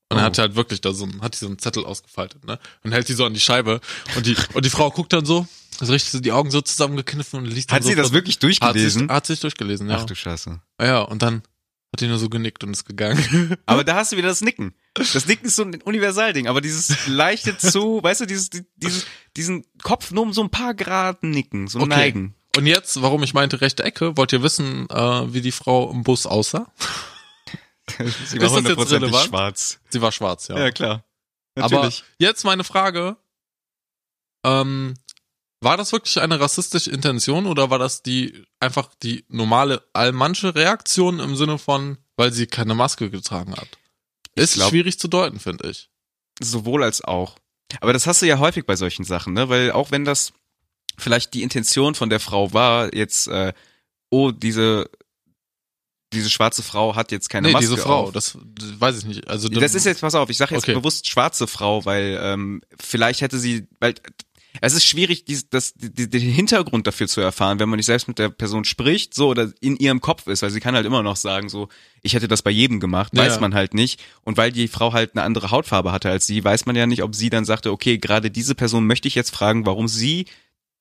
[0.09, 0.21] Und dann Oh.
[0.23, 2.59] hat sie halt wirklich da so, einen- hat die so einen Zettel ausgefaltet, ne?
[2.83, 3.81] Und hält die so an die Scheibe.
[4.15, 5.47] Und die, und die Frau guckt dann so,
[5.79, 8.35] also richtig so die Augen so zusammengekniffen und liest dann Hat so sie das wirklich
[8.35, 9.09] hat sich, durchgelesen?
[9.11, 9.97] hat sich durchgelesen, ja.
[9.99, 10.61] Ach du Scheiße.
[10.81, 11.41] Ja, und dann
[11.95, 13.57] hat die nur so genickt und ist gegangen.
[13.65, 14.73] Aber da hast du wieder das Nicken.
[14.93, 19.05] Das Nicken ist so ein Universalding, aber dieses leichte zu, weißt du, dieses, dieses,
[19.35, 21.89] diesen Kopf nur um so ein paar Grad nicken, so Okay.
[21.89, 22.35] neigen.
[22.55, 26.03] Und jetzt, warum ich meinte rechte Ecke, wollt ihr wissen, äh, wie die Frau im
[26.03, 26.71] Bus aussah?
[27.97, 29.27] Sie Ist das jetzt relevant?
[29.27, 29.79] schwarz.
[29.89, 30.57] Sie war schwarz, ja.
[30.57, 31.03] Ja, klar.
[31.55, 32.03] Aber Natürlich.
[32.17, 33.17] jetzt meine Frage,
[34.45, 34.93] ähm,
[35.65, 41.19] war das wirklich eine rassistische Intention oder war das die einfach die normale allmannsche Reaktion
[41.19, 43.67] im Sinne von, weil sie keine Maske getragen hat?
[44.35, 45.89] Ist glaub- schwierig zu deuten, finde ich.
[46.41, 47.35] Sowohl als auch.
[47.81, 49.49] Aber das hast du ja häufig bei solchen Sachen, ne?
[49.49, 50.31] Weil auch wenn das
[50.97, 53.51] vielleicht die Intention von der Frau war, jetzt, äh,
[54.11, 54.89] oh, diese,
[56.13, 58.11] diese schwarze Frau hat jetzt keine nee, Maske diese Frau, auf.
[58.11, 59.27] das, das weiß ich nicht.
[59.27, 60.73] Also Das ist jetzt, pass auf, ich sage jetzt Okay.
[60.75, 63.95] bewusst schwarze Frau, weil ähm, vielleicht hätte sie, weil
[64.61, 68.07] es ist schwierig, dies, das, die, den Hintergrund dafür zu erfahren, wenn man nicht selbst
[68.07, 71.03] mit der Person spricht, so oder in ihrem Kopf ist, weil sie kann halt immer
[71.03, 71.69] noch sagen, so,
[72.01, 73.23] ich hätte das bei jedem gemacht, Ja.
[73.23, 74.01] weiß man halt nicht.
[74.23, 77.03] Und weil die Frau halt eine andere Hautfarbe hatte als sie, weiß man ja nicht,
[77.03, 80.25] ob sie dann sagte, okay, gerade diese Person möchte ich jetzt fragen, warum sie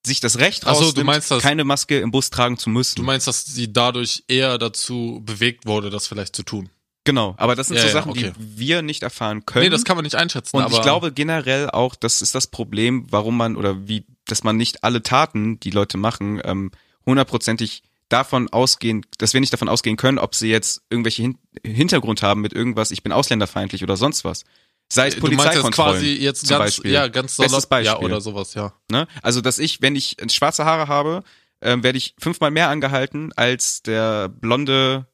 [0.05, 2.97] sich das Recht so, du rausnimmt, meinst das- keine Maske im Bus tragen zu müssen.
[2.97, 6.69] Du meinst, dass sie dadurch eher dazu bewegt wurde, das vielleicht zu tun?
[7.05, 8.33] Genau, aber das sind Ja, so ja, Sachen, okay.
[8.37, 9.65] die wir nicht erfahren können.
[9.65, 10.57] Nee, das kann man nicht einschätzen.
[10.57, 14.43] Und aber ich glaube generell auch, das ist das Problem, warum man oder wie, dass
[14.43, 16.71] man nicht alle Taten, die Leute machen, ähm,
[17.05, 22.21] hundertprozentig davon ausgehen, dass wir nicht davon ausgehen können, ob sie jetzt irgendwelche Hin Hintergrund
[22.21, 24.43] haben mit irgendwas, ich bin ausländerfeindlich oder sonst was.
[24.91, 26.91] Sei es du meinst jetzt Polizeikontrollen quasi jetzt ganz, Beispiel.
[26.91, 28.05] ja, ganz salopp, ja, Beispiel.
[28.05, 28.73] oder sowas, ja.
[28.91, 29.07] Ne?
[29.23, 31.23] Also, dass ich, wenn ich schwarze Haare habe,
[31.61, 35.07] ähm, werde ich fünfmal mehr angehalten als der blonde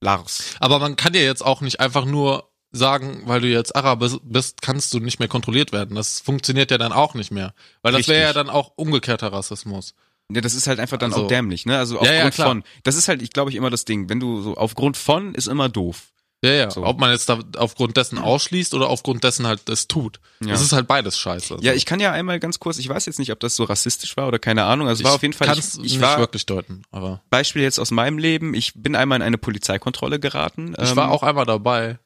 [0.00, 0.54] Lars.
[0.60, 4.60] Aber man kann ja jetzt auch nicht einfach nur sagen, weil du jetzt Araber bist,
[4.62, 5.96] kannst du nicht mehr kontrolliert werden.
[5.96, 7.54] Das funktioniert ja dann auch nicht mehr.
[7.82, 9.94] Weil das wäre ja dann auch umgekehrter Rassismus.
[10.30, 11.78] Ja, das ist halt einfach dann Also- auch dämlich, ne?
[11.78, 12.48] Also Ja, aufgrund ja, klar.
[12.48, 12.64] von.
[12.82, 14.10] Das ist halt, ich glaube ich, immer das Ding.
[14.10, 16.08] Wenn du so aufgrund von ist immer doof.
[16.44, 16.70] Ja, ja.
[16.70, 16.84] So.
[16.84, 20.20] Ob man jetzt da aufgrund dessen ausschließt oder aufgrund dessen halt das tut.
[20.40, 20.50] Ja.
[20.50, 21.58] Das ist halt beides scheiße.
[21.60, 24.16] Ja, ich kann ja einmal ganz kurz, ich weiß jetzt nicht, ob das so rassistisch
[24.16, 24.86] war oder keine Ahnung.
[24.86, 27.80] Also es war auf jeden Fall, ich, ich nicht war, wirklich deuten, aber Beispiel jetzt
[27.80, 30.74] aus meinem Leben, ich bin einmal in eine Polizeikontrolle geraten.
[30.80, 31.98] ich ähm, war auch einmal dabei.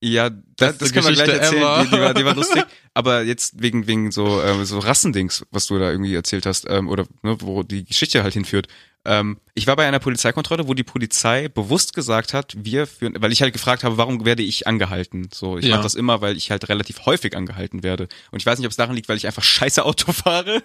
[0.00, 2.64] Ja, da, Beste das können wir gleich erzählen, die, die, war, die war lustig.
[2.94, 6.88] Aber jetzt wegen wegen so äh, so Rassendings, was du da irgendwie erzählt hast, ähm,
[6.88, 8.68] oder ne, wo die Geschichte halt hinführt.
[9.06, 13.32] Ähm, ich war bei einer Polizeikontrolle, wo die Polizei bewusst gesagt hat, wir führen, weil
[13.32, 15.28] ich halt gefragt habe, warum werde ich angehalten?
[15.32, 15.76] So, ich Ja.
[15.76, 18.08] mache das immer, weil ich halt relativ häufig angehalten werde.
[18.32, 20.62] Und ich weiß nicht, ob es daran liegt, weil ich einfach scheiße Auto fahre,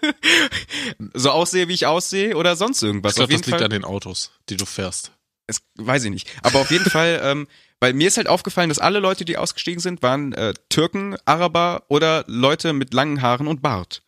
[1.14, 3.14] so aussehe, wie ich aussehe, oder sonst irgendwas.
[3.14, 5.12] Ich glaube, das liegt Fall- an den Autos, die du fährst.
[5.48, 6.30] es, weiß ich nicht.
[6.44, 7.48] Aber auf jeden Fall, ähm,
[7.80, 11.84] weil mir ist halt aufgefallen, dass alle Leute, die ausgestiegen sind, waren äh, Türken, Araber
[11.90, 14.02] oder Leute mit langen Haaren und Bart.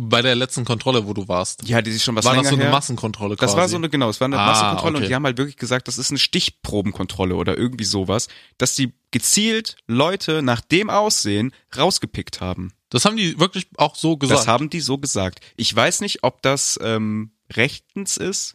[0.00, 1.68] Bei der letzten Kontrolle, wo du warst.
[1.68, 2.70] Ja, die sich schon was war länger das so eine her.
[2.72, 3.46] Massenkontrolle quasi?
[3.50, 5.08] Das war so eine, genau, es war eine Ah, Massenkontrolle und okay.
[5.08, 9.76] die haben halt wirklich gesagt, das ist eine Stichprobenkontrolle oder irgendwie sowas, dass die gezielt
[9.88, 12.72] Leute nach dem Aussehen rausgepickt haben.
[12.90, 14.40] Das haben die wirklich auch so gesagt.
[14.40, 15.40] Das haben die so gesagt.
[15.56, 18.54] Ich weiß nicht, ob das ähm, rechtens ist.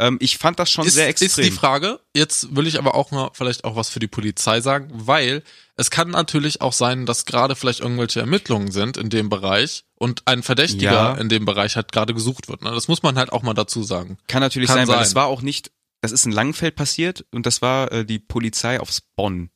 [0.00, 1.28] Ähm, ich fand das schon ist, sehr extrem.
[1.28, 2.00] ist die Frage.
[2.16, 5.42] Jetzt will ich aber auch mal vielleicht auch was für die Polizei sagen, weil
[5.76, 10.22] es kann natürlich auch sein, dass gerade vielleicht irgendwelche Ermittlungen sind in dem Bereich und
[10.26, 11.14] ein Verdächtiger Ja.
[11.14, 12.62] in dem Bereich halt gerade gesucht wird.
[12.62, 12.70] Ne?
[12.70, 14.16] Das muss man halt auch mal dazu sagen.
[14.26, 15.04] Kann natürlich Kann sein, weil sein.
[15.04, 15.70] es war auch nicht,
[16.00, 19.50] das ist in Langenfeld passiert und das war äh, die Polizei aus Bonn.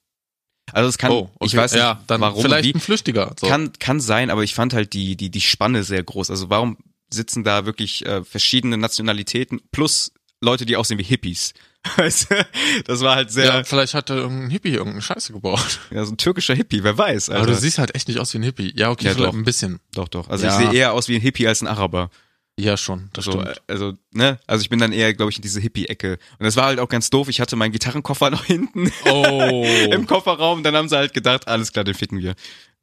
[0.72, 1.46] Also es kann, oh, okay.
[1.46, 3.34] ich weiß nicht, ja, dann warum, vielleicht wie, ein Flüchtiger.
[3.40, 3.46] So.
[3.46, 6.30] kann, kann sein, aber ich fand halt die, die, die Spanne sehr groß.
[6.30, 6.76] Also warum
[7.10, 10.12] sitzen da wirklich äh, verschiedene Nationalitäten plus
[10.44, 11.52] Leute, die aussehen wie Hippies?
[11.96, 12.46] Weißt du?
[12.86, 13.64] das war halt sehr, ja, ja.
[13.64, 15.80] vielleicht hat da irgendein Hippie irgendeine Scheiße gebaut.
[15.90, 17.28] so ein türkischer Hippie, wer weiß.
[17.30, 18.72] Aber Also, du siehst halt echt nicht aus wie ein Hippie.
[18.76, 19.34] Ja, okay, Ja, vielleicht doch.
[19.38, 19.80] ein bisschen.
[19.94, 20.28] doch, doch.
[20.28, 20.52] Also Ja.
[20.60, 22.10] ich sehe eher aus wie ein Hippie als ein Araber.
[22.56, 23.60] Ja, schon, das so, stimmt.
[23.66, 26.18] also, ne, also ich bin dann eher, glaube ich, in diese Hippie-Ecke.
[26.38, 27.28] Und das war halt auch ganz doof.
[27.28, 29.66] Ich hatte meinen Gitarrenkoffer noch hinten Oh.
[29.90, 30.62] im Kofferraum.
[30.62, 32.34] Dann haben sie halt gedacht, alles klar, den ficken wir.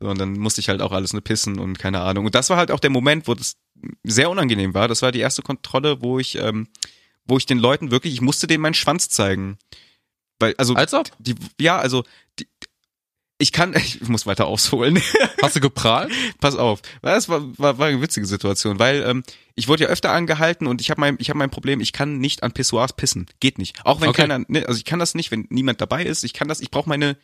[0.01, 2.25] So, und dann musste ich halt auch alles nur pissen und keine Ahnung.
[2.25, 3.55] Und das war halt auch der Moment, wo das
[4.03, 4.89] sehr unangenehm war.
[4.89, 6.67] Das war die erste Kontrolle, wo ich, ähm,
[7.31, 9.57] wo ich den Leuten wirklich, ich musste denen meinen Schwanz zeigen.
[10.39, 11.09] Weil, also, Als ob?
[11.17, 12.03] die, ja, also,
[12.37, 12.47] die,
[13.37, 15.01] ich kann, ich muss weiter ausholen.
[15.41, 16.11] Hast du geprahlt?
[16.41, 16.81] Pass auf.
[17.01, 19.23] Das war, war, war eine witzige Situation, weil ähm,
[19.55, 22.17] ich wurde ja öfter angehalten und ich habe mein, ich habe mein Problem, ich kann
[22.17, 23.27] nicht an Pissoirs pissen.
[23.39, 23.77] Geht nicht.
[23.85, 24.23] Auch wenn Okay.
[24.23, 26.25] keiner, ne, also ich kann das nicht, wenn niemand dabei ist.
[26.25, 27.15] Ich kann das, ich brauche meine,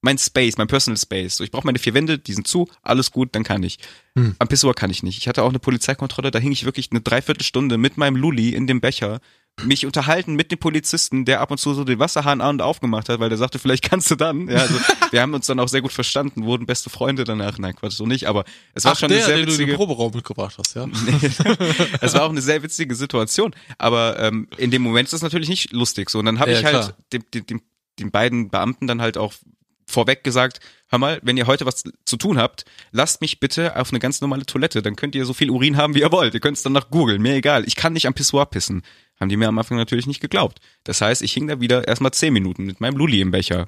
[0.00, 1.36] mein Space, mein Personal Space.
[1.38, 3.78] So, ich brauche meine vier Wände, die sind zu, alles gut, dann kann ich.
[4.14, 4.36] Hm.
[4.38, 5.18] Am Pissoir kann ich nicht.
[5.18, 8.68] Ich hatte auch eine Polizeikontrolle, da hing ich wirklich eine Dreiviertelstunde mit meinem Lulli in
[8.68, 9.20] dem Becher
[9.62, 13.08] mich unterhalten mit dem Polizisten, der ab und zu so den Wasserhahn an und aufgemacht
[13.08, 14.48] hat, weil der sagte, vielleicht kannst du dann.
[14.48, 14.74] Ja, also
[15.10, 17.58] wir haben uns dann auch sehr gut verstanden, wurden beste Freunde danach.
[17.58, 18.44] Nein, Quatsch, so nicht, aber
[18.74, 20.74] es war Ach, schon der, eine sehr den du in witzige den Proberaum mitgebracht hast,
[20.76, 20.86] ja?
[22.02, 23.54] es war auch eine sehr witzige Situation.
[23.78, 26.10] Aber ähm, in dem Moment ist das natürlich nicht lustig.
[26.10, 26.96] So, und dann habe Ja, ich halt klar.
[27.14, 27.62] dem, dem, dem,
[27.98, 29.32] den beiden Beamten dann halt auch
[29.86, 33.90] vorweg gesagt, hör mal, wenn ihr heute was zu tun habt, lasst mich bitte auf
[33.90, 34.82] eine ganz normale Toilette.
[34.82, 36.34] Dann könnt ihr so viel Urin haben, wie ihr wollt.
[36.34, 37.64] Ihr könnt es dann nach googeln, mir egal.
[37.66, 38.82] Ich kann nicht am Pissoir pissen.
[39.20, 40.60] Haben die mir am Anfang natürlich nicht geglaubt.
[40.84, 43.66] Das heißt, ich hing da wieder erstmal zehn Minuten mit meinem Lulli im Becher.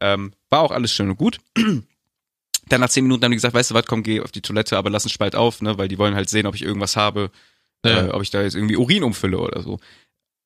[0.00, 1.38] Ähm, war auch alles schön und gut.
[2.68, 4.76] Dann nach zehn Minuten haben die gesagt, weißt du was, komm, geh auf die Toilette,
[4.76, 7.30] aber lass einen Spalt auf, ne, weil die wollen halt sehen, ob ich irgendwas habe,
[7.84, 8.06] Ja.
[8.06, 9.78] äh, ob ich da jetzt irgendwie Urin umfülle oder so.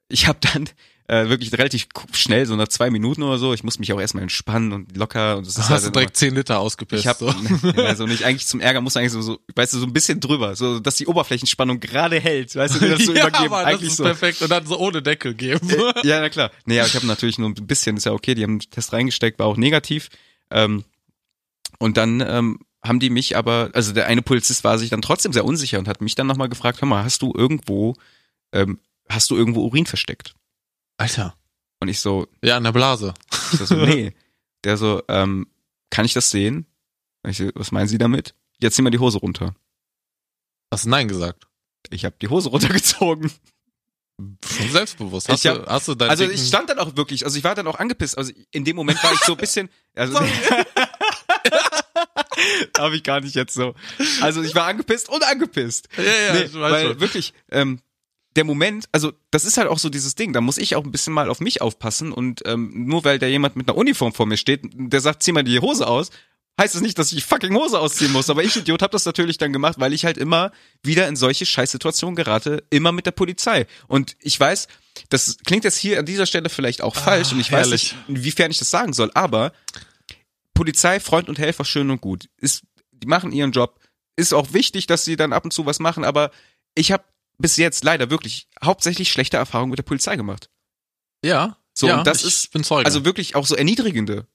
[0.08, 0.68] Ich habe dann
[1.10, 4.22] äh, wirklich relativ schnell, so nach zwei Minuten oder so, ich muss mich auch erstmal
[4.22, 7.00] entspannen und locker und das ist Hast halt du direkt 10 Liter ausgepisst.
[7.00, 7.72] ich habe so.
[7.82, 10.54] also nicht eigentlich zum Ärger muss eigentlich so, so weißt du so ein bisschen drüber,
[10.54, 13.74] so dass die Oberflächenspannung gerade hält, weißt du, wie das so ja, übergeben Mann, das
[13.74, 14.04] eigentlich ist so.
[14.04, 14.40] perfekt.
[14.42, 15.68] Und dann so ohne Deckel geben.
[15.68, 16.52] Äh, ja, na klar.
[16.64, 19.40] Aber ich habe natürlich nur ein bisschen, ist ja okay, die haben einen Test reingesteckt,
[19.40, 20.10] war auch negativ.
[20.52, 20.84] Ähm,
[21.80, 25.32] und dann ähm, haben die mich aber, also der eine Polizist war sich dann trotzdem
[25.32, 27.96] sehr unsicher und hat mich dann nochmal gefragt, hör mal, hast du irgendwo,
[28.52, 30.34] ähm, hast du irgendwo Urin versteckt?
[31.00, 31.34] Alter.
[31.80, 33.14] Und ich so, Ja, in der Blase.
[33.52, 34.14] ich so, nee.
[34.64, 35.46] Der so, ähm,
[35.90, 36.66] kann ich das sehen?
[37.26, 38.34] Ich so, was meinen Sie damit?
[38.58, 39.54] Jetzt zieh mal die Hose runter.
[40.70, 41.46] Hast du Nein gesagt?
[41.88, 43.32] Ich habe die Hose runtergezogen.
[44.44, 45.30] Schon selbstbewusst.
[45.30, 47.54] Hast, Ich du, hast du deinen Also ich stand dann auch wirklich, also ich war
[47.54, 48.18] dann auch angepisst.
[48.18, 50.20] Also in dem Moment war ich so ein bisschen, also
[52.78, 53.74] habe ich gar nicht jetzt so.
[54.20, 55.88] Also ich war angepisst und angepisst.
[55.96, 57.00] Ja, ja, nee, ich weiß weil schon.
[57.00, 57.80] wirklich ähm,
[58.36, 60.32] der Moment, also das ist halt auch so dieses Ding.
[60.32, 63.26] Da muss ich auch ein bisschen mal auf mich aufpassen und ähm, nur weil da
[63.26, 66.10] jemand mit einer Uniform vor mir steht, der sagt, zieh mal die Hose aus.
[66.60, 69.06] Heißt es nicht, dass ich die fucking Hose ausziehen muss, aber ich Idiot habe das
[69.06, 70.52] natürlich dann gemacht, weil ich halt immer
[70.82, 73.66] wieder in solche Scheißsituationen gerate, immer mit der Polizei.
[73.88, 74.68] Und ich weiß,
[75.08, 77.94] das klingt jetzt hier an dieser Stelle vielleicht auch falsch und ich weiß Ah, herrlich.
[78.06, 79.52] nicht, inwiefern ich das sagen soll, aber
[80.54, 82.28] Polizei, Freund und Helfer, schön und gut.
[82.36, 82.62] Ist,
[82.92, 83.80] die machen ihren Job.
[84.16, 86.30] Ist auch wichtig, dass sie dann ab und zu was machen, aber
[86.74, 87.04] ich habe
[87.40, 90.48] bis jetzt leider wirklich hauptsächlich schlechte Erfahrungen mit der Polizei gemacht.
[91.24, 91.56] Ja.
[91.74, 92.86] So, ja, und das ist- bin Zeuge.
[92.86, 94.26] Also wirklich auch so erniedrigende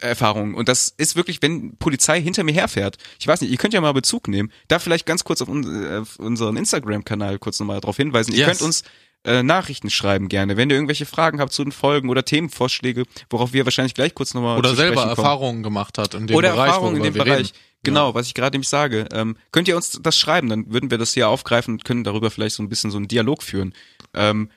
[0.00, 0.54] Erfahrungen.
[0.54, 2.96] Und das ist wirklich, wenn Polizei hinter mir herfährt.
[3.20, 4.50] Ich weiß nicht, ihr könnt ja mal Bezug nehmen.
[4.68, 8.32] Da vielleicht ganz kurz auf, un auf unseren Instagram-Kanal kurz nochmal drauf hinweisen.
[8.32, 8.46] Ihr Yes.
[8.48, 8.82] könnt uns
[9.22, 10.56] äh, Nachrichten schreiben gerne.
[10.56, 14.32] Wenn ihr irgendwelche Fragen habt zu den Folgen oder Themenvorschläge, worauf wir wahrscheinlich gleich kurz
[14.32, 15.02] nochmal oder selber.
[15.04, 17.38] Erfahrungen gemacht hat in dem Oder Bereich, Erfahrungen in dem Bereich.
[17.38, 17.50] reden.
[17.82, 19.08] Genau, was ich gerade nämlich sage.
[19.12, 22.30] Ähm, könnt ihr uns das schreiben, dann würden wir das hier aufgreifen und können darüber
[22.30, 23.74] vielleicht so ein bisschen so einen Dialog führen.
[24.14, 24.50] Ähm,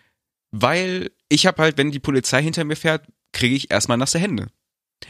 [0.52, 4.48] weil ich habe halt, wenn die Polizei hinter mir fährt, kriege ich erstmal nasse Hände.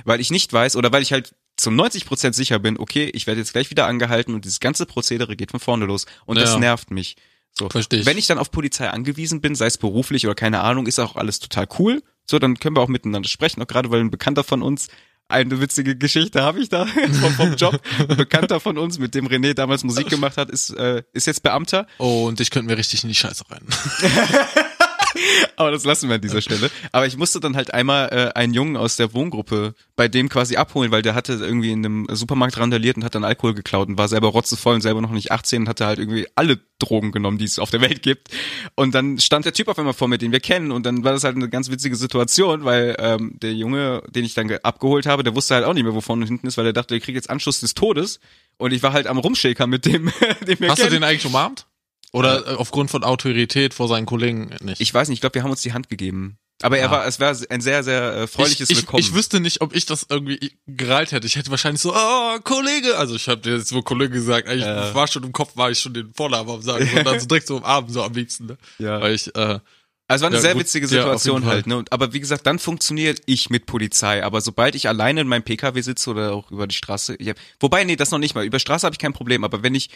[0.05, 3.41] Weil ich nicht weiß oder weil ich halt zum 90% sicher bin, okay, ich werde
[3.41, 6.05] jetzt gleich wieder angehalten und dieses ganze Prozedere geht von vorne los.
[6.26, 6.59] Und das Ja.
[6.59, 7.16] nervt mich.
[7.51, 7.70] So.
[7.70, 8.05] Versteh ich.
[8.05, 11.16] Wenn ich dann auf Polizei angewiesen bin, sei es beruflich oder keine Ahnung, ist auch
[11.16, 12.01] alles total cool.
[12.26, 13.61] So, dann können wir auch miteinander sprechen.
[13.61, 14.88] Auch gerade weil ein Bekannter von uns,
[15.28, 16.86] eine witzige Geschichte habe ich da
[17.21, 17.80] vom, vom Job.
[18.07, 21.43] Ein Bekannter von uns, mit dem René damals Musik gemacht hat, ist, äh, ist jetzt
[21.43, 21.88] Beamter.
[21.97, 23.65] Oh, und ich könnte mir richtig in die Scheiße rein.
[25.55, 26.70] Aber das lassen wir an dieser Stelle.
[26.91, 30.55] Aber ich musste dann halt einmal äh, einen Jungen aus der Wohngruppe bei dem quasi
[30.55, 33.97] abholen, weil der hatte irgendwie in einem Supermarkt randaliert und hat dann Alkohol geklaut und
[33.97, 37.38] war selber rotzevoll und selber noch nicht 18 und hatte halt irgendwie alle Drogen genommen,
[37.38, 38.30] die es auf der Welt gibt.
[38.76, 41.14] Und dann stand der Typ auf einmal vor mir, den wir kennen und dann war
[41.14, 45.05] das halt eine ganz witzige Situation, weil ähm, der Junge, den ich dann ge- abgeholt
[45.05, 46.93] habe, der wusste halt auch nicht mehr, wo vorne und hinten ist, weil er dachte,
[46.95, 48.20] der kriegt jetzt Anschluss des Todes
[48.57, 50.11] und ich war halt am Rumschäkern mit dem,
[50.47, 50.89] den wir Hast kennen.
[50.89, 51.68] du den eigentlich umarmt?
[52.14, 54.80] Oder äh, aufgrund von Autorität vor seinen Kollegen nicht?
[54.80, 56.38] ich weiß nicht, ich glaube, wir haben uns die Hand gegeben.
[56.61, 56.91] Aber er Ah.
[56.91, 59.01] war, es war ein sehr, sehr äh, freundliches ich, ich, Willkommen.
[59.01, 61.28] ich wüsste nicht, ob ich das irgendwie gereilt hätte.
[61.28, 62.97] Ich hätte wahrscheinlich so, oh, Kollege.
[62.97, 64.47] Also ich habe dir jetzt so Kollege gesagt.
[64.47, 64.93] Eigentlich Ja.
[64.95, 66.88] war schon im Kopf, war ich schon den Vornamen am sagen.
[66.95, 68.45] Und dann so direkt so umarmen, so am liebsten.
[68.45, 68.57] Ne?
[68.78, 69.01] Ja.
[69.01, 69.59] Weil ich, äh, Also
[70.07, 71.51] es war eine Ja, sehr gut, witzige ja, Situation Fall.
[71.51, 71.84] halt, ne?
[71.89, 74.24] Aber wie gesagt, dann funktioniert ich mit Polizei.
[74.24, 77.38] Aber sobald ich alleine in meinem PKW sitze oder auch über die Straße, ich hab,
[77.59, 78.45] wobei, nee, das noch nicht mal.
[78.45, 79.43] Über Straße habe ich kein Problem.
[79.43, 79.89] Aber wenn ich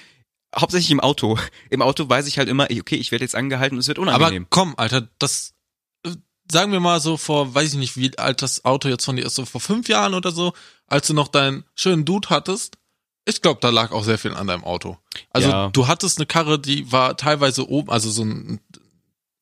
[0.55, 1.37] hauptsächlich im Auto.
[1.69, 4.07] Im Auto weiß ich halt immer, okay, ich werde jetzt angehalten und es wird Aber
[4.15, 4.47] unangenehm.
[4.49, 5.53] komm, Alter, das
[6.05, 6.11] äh,
[6.51, 9.25] sagen wir mal so vor, weiß ich nicht, wie alt das Auto jetzt von dir
[9.25, 10.53] ist, so vor fünf Jahren oder so,
[10.87, 12.77] als du noch deinen schönen Dude hattest.
[13.25, 14.97] Ich glaube, da lag auch sehr viel an deinem Auto.
[15.31, 15.69] Also Ja.
[15.69, 18.61] du hattest eine Karre, die war teilweise oben, also so ein,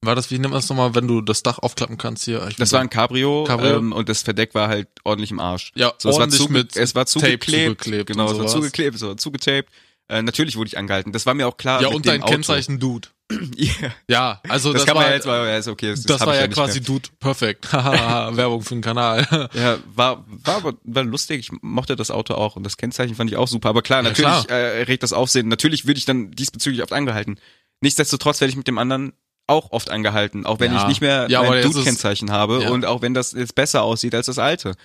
[0.02, 2.48] war das, wie nennt man das nochmal, wenn du das Dach aufklappen kannst hier?
[2.48, 3.78] Ich das war ein Cabrio, Cabrio.
[3.78, 5.72] Ähm, und das Verdeck war halt ordentlich im Arsch.
[5.76, 7.80] ja, So, es war, zuge mit es war zugeklebt.
[7.82, 9.70] zugeklebt genau, es war zugeklebt, es war zugetaped.
[10.08, 11.12] Äh, natürlich wurde ich angehalten.
[11.12, 11.82] Das war mir auch klar.
[11.82, 12.32] Ja, und dein Auto.
[12.32, 13.08] Kennzeichen Dude.
[13.56, 13.72] Ja,
[14.08, 15.90] Ja, also das, das, kann war, man ja jetzt mal, ja, ist okay.
[15.92, 16.86] Das, das war ja nicht quasi mehr.
[16.88, 17.70] Dude perfekt.
[17.72, 19.50] Hahaha, Werbung für den Kanal.
[19.54, 21.40] Ja, war, war aber war lustig.
[21.40, 23.70] Ich mochte das Auto auch und das Kennzeichen fand ich auch super.
[23.70, 24.50] Aber klar, Ja, natürlich klar.
[24.60, 25.48] Äh, regt das Aufsehen.
[25.48, 27.40] Natürlich würde ich dann diesbezüglich oft angehalten.
[27.82, 29.14] Nichtsdestotrotz werde ich mit dem anderen
[29.48, 30.82] auch oft angehalten, auch wenn Ja.
[30.84, 32.70] ich nicht mehr Ja, mein Dude-Kennzeichen habe Ja.
[32.70, 34.76] und auch wenn das jetzt besser aussieht als das alte.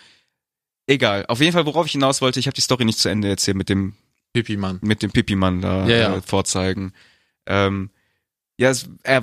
[0.86, 1.26] Egal.
[1.26, 3.56] Auf jeden Fall, worauf ich hinaus wollte, ich habe die Story nicht zu Ende erzählt
[3.56, 3.94] mit dem
[4.32, 4.78] Pipi, Mann.
[4.82, 6.16] mit dem Pipi-Mann da Ja, ja.
[6.16, 6.92] Äh, vorzeigen.
[7.46, 7.90] Ähm,
[8.60, 9.22] ja, es, er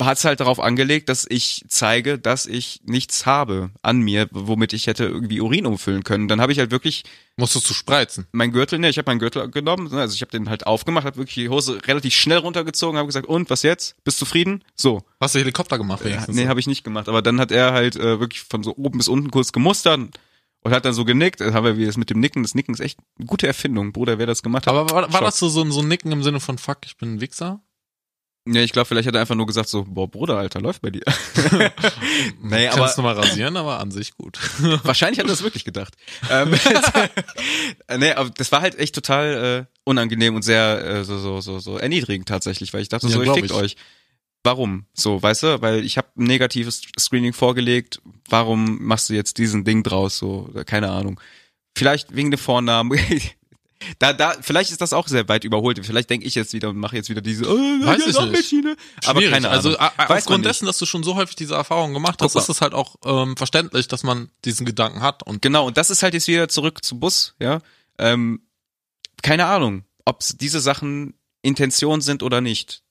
[0.00, 4.72] hat es halt darauf angelegt, dass ich zeige, dass ich nichts habe an mir, womit
[4.72, 6.26] ich hätte irgendwie Urin umfüllen können.
[6.26, 7.04] Dann habe ich halt wirklich
[7.36, 8.26] Musstest du spreizen.
[8.32, 11.04] mein Gürtel, ne, ich habe meinen Gürtel genommen, ne, also ich habe den halt aufgemacht,
[11.04, 14.02] habe wirklich die Hose relativ schnell runtergezogen, habe gesagt, und was jetzt?
[14.04, 14.64] Bist du zufrieden?
[14.74, 15.02] So.
[15.20, 16.34] Hast du Helikopter gemacht wenigstens?
[16.34, 18.96] nee, habe ich nicht gemacht, aber dann hat er halt äh, wirklich von so oben
[18.96, 20.00] bis unten kurz gemustert
[20.62, 21.40] und hat dann so genickt.
[21.40, 23.92] Dann haben wir wie das mit dem Nicken, das Nicken ist echt eine gute Erfindung,
[23.92, 24.74] Bruder, wer das gemacht hat.
[24.74, 26.96] Aber war, war das so, so, ein- so ein Nicken im Sinne von Fuck, ich
[26.96, 27.60] bin ein Wichser?
[28.44, 30.90] Ja, ich glaube, vielleicht hat er einfach nur gesagt so, boah, Bruder, Alter, läuft bei
[30.90, 31.02] dir.
[32.42, 34.40] nee, aber Kannst du mal rasieren, aber an sich gut.
[34.84, 35.94] wahrscheinlich hat er das wirklich gedacht.
[36.28, 36.52] ähm,
[37.98, 41.60] nee, aber das war halt echt total äh, unangenehm und sehr äh, so, so, so,
[41.60, 43.52] so erniedrigend tatsächlich, weil ich dachte Ja, so, ich ich.
[43.52, 43.76] euch.
[44.44, 44.86] Warum?
[44.92, 48.00] So, weißt du, weil ich habe ein negatives Screening vorgelegt.
[48.28, 50.18] Warum machst du jetzt diesen Ding draus?
[50.18, 51.20] So, keine Ahnung.
[51.76, 52.98] Vielleicht wegen dem Vornamen.
[53.98, 55.84] Da, da, vielleicht ist das auch sehr weit überholt.
[55.84, 58.26] Vielleicht denke ich jetzt wieder und mache jetzt wieder diese, oh, Weiß ja.
[58.26, 58.76] Maschine.
[59.06, 59.50] Aber keine Ahnung.
[59.50, 62.22] Also a- a- Weiß man aufgrund dessen, dass du schon so häufig diese Erfahrung gemacht
[62.22, 65.24] hast, ist es halt auch ähm, verständlich, dass man diesen Gedanken hat.
[65.24, 67.58] Und Genau, und das ist halt jetzt wieder zurück zum Bus, ja.
[67.98, 68.42] Ähm,
[69.20, 72.84] keine Ahnung, ob diese Sachen Intention sind oder nicht.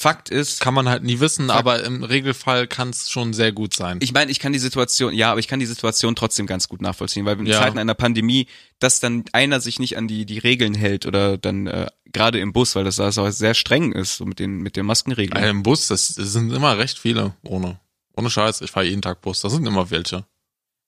[0.00, 3.52] Fakt ist, kann man halt nie wissen, Fakt- aber im Regelfall kann es schon sehr
[3.52, 3.98] gut sein.
[4.00, 6.80] ich meine, ich kann die Situation, ja, aber ich kann die Situation trotzdem ganz gut
[6.80, 7.58] nachvollziehen, weil in Ja.
[7.60, 8.46] Zeiten einer Pandemie,
[8.78, 12.54] dass dann einer sich nicht an die die Regeln hält oder dann äh, gerade im
[12.54, 15.42] Bus, weil das da so sehr streng ist so mit den mit den Maskenregeln.
[15.44, 17.78] Äh, Im Bus, das, das sind immer recht viele ohne.
[18.16, 20.24] Ohne Scheiß, ich fahre jeden Tag Bus, das sind immer welche.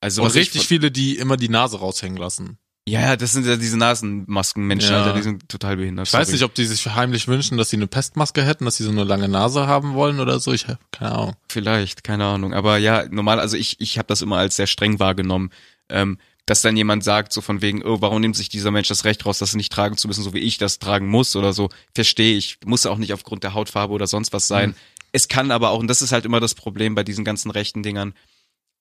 [0.01, 2.57] also Und richtig viele, die immer die Nase raushängen lassen.
[2.85, 5.03] Ja, ja, das sind ja diese Nasenmaskenmenschen, Ja.
[5.03, 6.07] Alter, die sind total behindert.
[6.07, 6.35] Ich weiß sorry.
[6.35, 9.05] nicht, ob die sich heimlich wünschen, dass sie eine Pestmaske hätten, dass sie so eine
[9.05, 10.51] lange Nase haben wollen oder so.
[10.51, 11.35] Ich habe keine Ahnung.
[11.47, 12.53] Vielleicht, keine Ahnung.
[12.53, 15.51] Aber ja, normal, also ich, ich habe das immer als sehr streng wahrgenommen,
[15.87, 19.05] ähm, dass dann jemand sagt, so von wegen, oh, warum nimmt sich dieser Mensch das
[19.05, 21.69] Recht raus, das nicht tragen zu müssen, so wie ich das tragen muss oder so.
[21.95, 22.57] Verstehe ich.
[22.65, 24.71] Muss auch nicht aufgrund der Hautfarbe oder sonst was sein.
[24.71, 24.75] Mhm.
[25.13, 27.81] Es kann aber auch, und das ist halt immer das Problem bei diesen ganzen rechten
[27.81, 28.13] Dingern,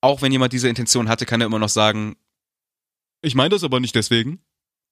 [0.00, 2.16] auch wenn jemand diese Intention hatte, kann er immer noch sagen,
[3.22, 4.40] ich meine das aber nicht deswegen.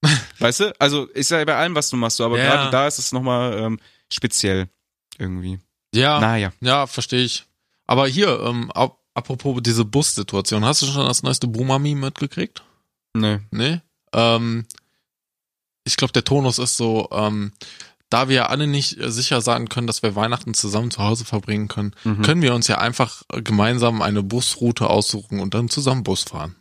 [0.39, 0.81] weißt du?
[0.81, 2.45] Also ist ja bei allem, was du machst, so, aber Ja.
[2.51, 3.79] gerade da ist es nochmal ähm,
[4.11, 4.69] speziell
[5.19, 5.59] irgendwie.
[5.95, 6.53] Ja, Naja.
[6.61, 7.45] ja, verstehe ich.
[7.87, 12.63] Aber hier, ähm, ap- apropos diese Bussituation, hast du schon das neueste Boomer-Meme mitgekriegt?
[13.15, 13.41] Nee.
[13.51, 13.81] Nee?
[14.15, 14.67] Ähm,
[15.85, 17.53] ich glaube, der Tonus ist so, ähm,
[18.09, 21.25] da wir ja alle nicht äh, sicher sagen können, dass wir Weihnachten zusammen zu Hause
[21.25, 22.23] verbringen können, Mhm.
[22.23, 26.57] können wir uns ja einfach äh, gemeinsam eine Busroute aussuchen und dann zusammen Bus fahren.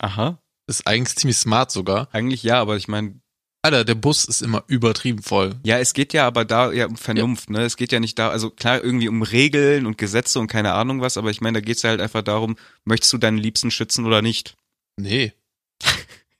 [0.00, 0.38] Aha.
[0.68, 2.08] Ist eigentlich ziemlich smart sogar.
[2.12, 3.20] Eigentlich ja, aber ich meine,
[3.62, 5.56] Alter, der Bus ist immer übertrieben voll.
[5.64, 7.62] ja, es geht ja aber da ja um Vernunft, ne?
[7.64, 11.00] Es geht ja nicht da, also klar irgendwie um Regeln und Gesetze und keine Ahnung
[11.00, 14.04] was, aber ich meine, da geht's ja halt einfach darum, möchtest du deinen Liebsten schützen
[14.06, 14.54] oder nicht?
[15.00, 15.32] Nee.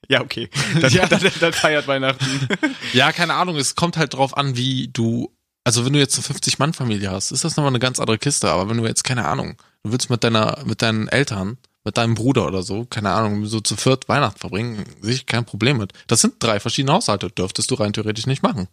[0.08, 0.48] Ja, okay.
[0.80, 1.08] Dann, Ja.
[1.08, 2.24] dann, dann feiert Weihnachten.
[2.92, 5.34] Ja, keine Ahnung, es kommt halt drauf an, wie du,
[5.64, 8.68] also wenn du jetzt eine 50-Mann-Familie hast, ist das nochmal eine ganz andere Kiste, aber
[8.70, 12.46] wenn du jetzt, keine Ahnung, du willst mit deiner, mit deinen Eltern, mit deinem Bruder
[12.46, 15.92] oder so, keine Ahnung, so zu viert Weihnachten verbringen, sehe ich kein Problem mit.
[16.08, 18.68] Das sind drei verschiedene Haushalte, dürftest du rein theoretisch nicht machen.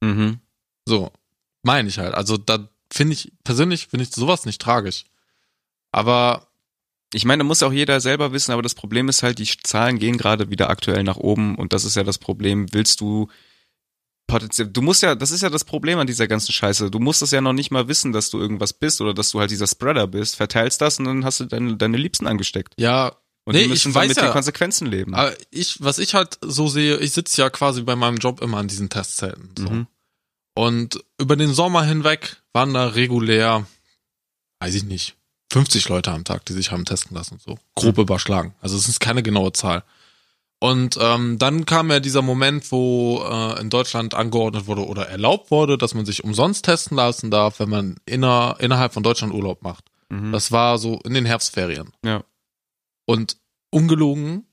[0.00, 0.40] mhm.
[0.86, 1.12] So,
[1.62, 2.14] meine ich halt.
[2.14, 5.04] Also da finde ich, persönlich finde ich sowas nicht tragisch.
[5.92, 6.48] Aber
[7.12, 9.98] Ich meine, da muss auch jeder selber wissen, aber das Problem ist halt, die Zahlen
[10.00, 12.66] gehen gerade wieder aktuell nach oben und das ist ja das Problem.
[12.72, 13.28] Willst du
[14.26, 16.90] potenziell, du musst ja, das ist ja das Problem an dieser ganzen Scheiße.
[16.90, 19.40] Du musst es ja noch nicht mal wissen, dass du irgendwas bist oder dass du
[19.40, 22.74] halt dieser Spreader bist, verteilst das und dann hast du deine, deine Liebsten angesteckt.
[22.78, 23.12] ja,
[23.44, 24.22] Und Nee, die ich müssen dann weiß mit ja.
[24.24, 25.14] den Konsequenzen leben.
[25.14, 28.58] Aber ich, was ich halt so sehe, ich sitze ja quasi bei meinem Job immer
[28.58, 29.50] an diesen Testzelten.
[29.56, 29.70] So.
[29.70, 29.86] Mhm.
[30.54, 33.66] Und über den Sommer hinweg waren da regulär,
[34.60, 35.16] weiß ich nicht,
[35.52, 38.54] 50 Leute am Tag, die sich haben testen lassen, so grob überschlagen.
[38.60, 39.84] Also es ist keine genaue Zahl.
[40.64, 45.50] Und ähm, dann kam ja dieser Moment, wo äh, in Deutschland angeordnet wurde oder erlaubt
[45.50, 49.62] wurde, dass man sich umsonst testen lassen darf, wenn man inner, innerhalb von Deutschland Urlaub
[49.62, 49.84] macht.
[50.08, 50.32] Mhm.
[50.32, 51.92] Das war so in den Herbstferien.
[52.02, 52.24] ja.
[53.04, 53.36] Und
[53.70, 54.46] ungelogen,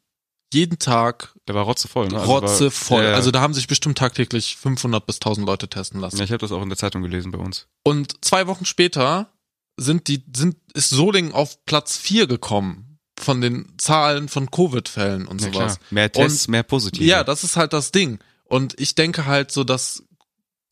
[0.53, 2.15] jeden Tag Der war rotzevoll, ne?
[2.19, 3.03] Also war- rotzevoll.
[3.03, 3.15] Ja, ja.
[3.15, 6.17] Also da haben sich bestimmt tagtäglich 500 bis 1000 Leute testen lassen.
[6.17, 7.67] ja, ich habe das auch in der Zeitung gelesen bei uns.
[7.83, 9.31] Und zwei Wochen später
[9.77, 12.90] sind die, sind, ist Solingen auf Platz vier gekommen
[13.23, 15.75] von den Zahlen von Covid-Fällen und Ja, sowas.
[15.77, 15.87] klar.
[15.91, 17.03] Mehr Tests, mehr positive.
[17.05, 18.19] Ja, das ist halt das Ding.
[18.45, 20.03] Und ich denke halt so, dass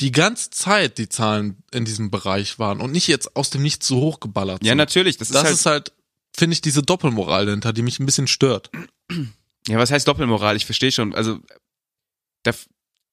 [0.02, 3.88] die ganze Zeit die Zahlen in diesem Bereich waren und nicht jetzt aus dem Nichts
[3.88, 4.78] so hochgeballert ja sind.
[4.78, 5.18] natürlich.
[5.18, 5.92] Das ist Das halt, ist halt,
[6.36, 8.70] finde ich, diese Doppelmoral dahinter, die mich ein bisschen stört.
[9.68, 10.56] ja, was heißt Doppelmoral?
[10.56, 11.14] Ich verstehe schon.
[11.14, 11.40] Also
[12.44, 12.52] da,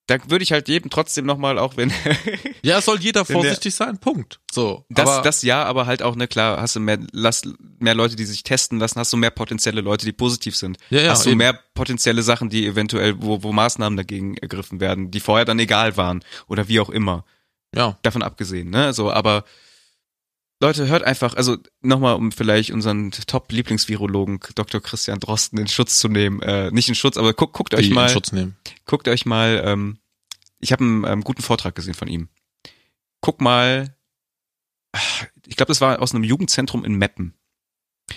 [0.07, 1.93] da würde ich halt jedem trotzdem nochmal, auch wenn
[2.63, 4.41] Ja, soll jeder Wenn der- vorsichtig sein, Punkt.
[4.53, 4.85] So.
[4.89, 7.43] das, aber, das ja, aber halt auch, ne, klar, hast du mehr, lass,
[7.79, 10.79] mehr Leute, die sich testen lassen, hast du mehr potenzielle Leute, die positiv sind.
[10.91, 11.39] ja, ja, hast du eben.
[11.39, 15.97] mehr potenzielle Sachen, die eventuell, wo, wo Maßnahmen dagegen ergriffen werden, die vorher dann egal
[15.97, 17.25] waren oder wie auch immer.
[17.75, 17.99] ja.
[18.03, 18.93] Davon abgesehen, ne?
[18.93, 19.45] So, aber
[20.61, 24.81] Leute, hört einfach, also nochmal, um vielleicht unseren Top-Lieblingsvirologen Dr.
[24.81, 27.89] Christian Drosten in Schutz zu nehmen, äh, nicht in Schutz, aber guckt, guckt Die euch
[27.89, 28.57] in mal, Schutz nehmen.
[28.87, 29.99] guckt euch mal, ähm,
[30.59, 32.29] ich habe einen ähm, guten Vortrag gesehen von ihm.
[33.21, 33.95] Guck mal,
[35.47, 37.35] ich glaube, das war aus einem Jugendzentrum in Meppen.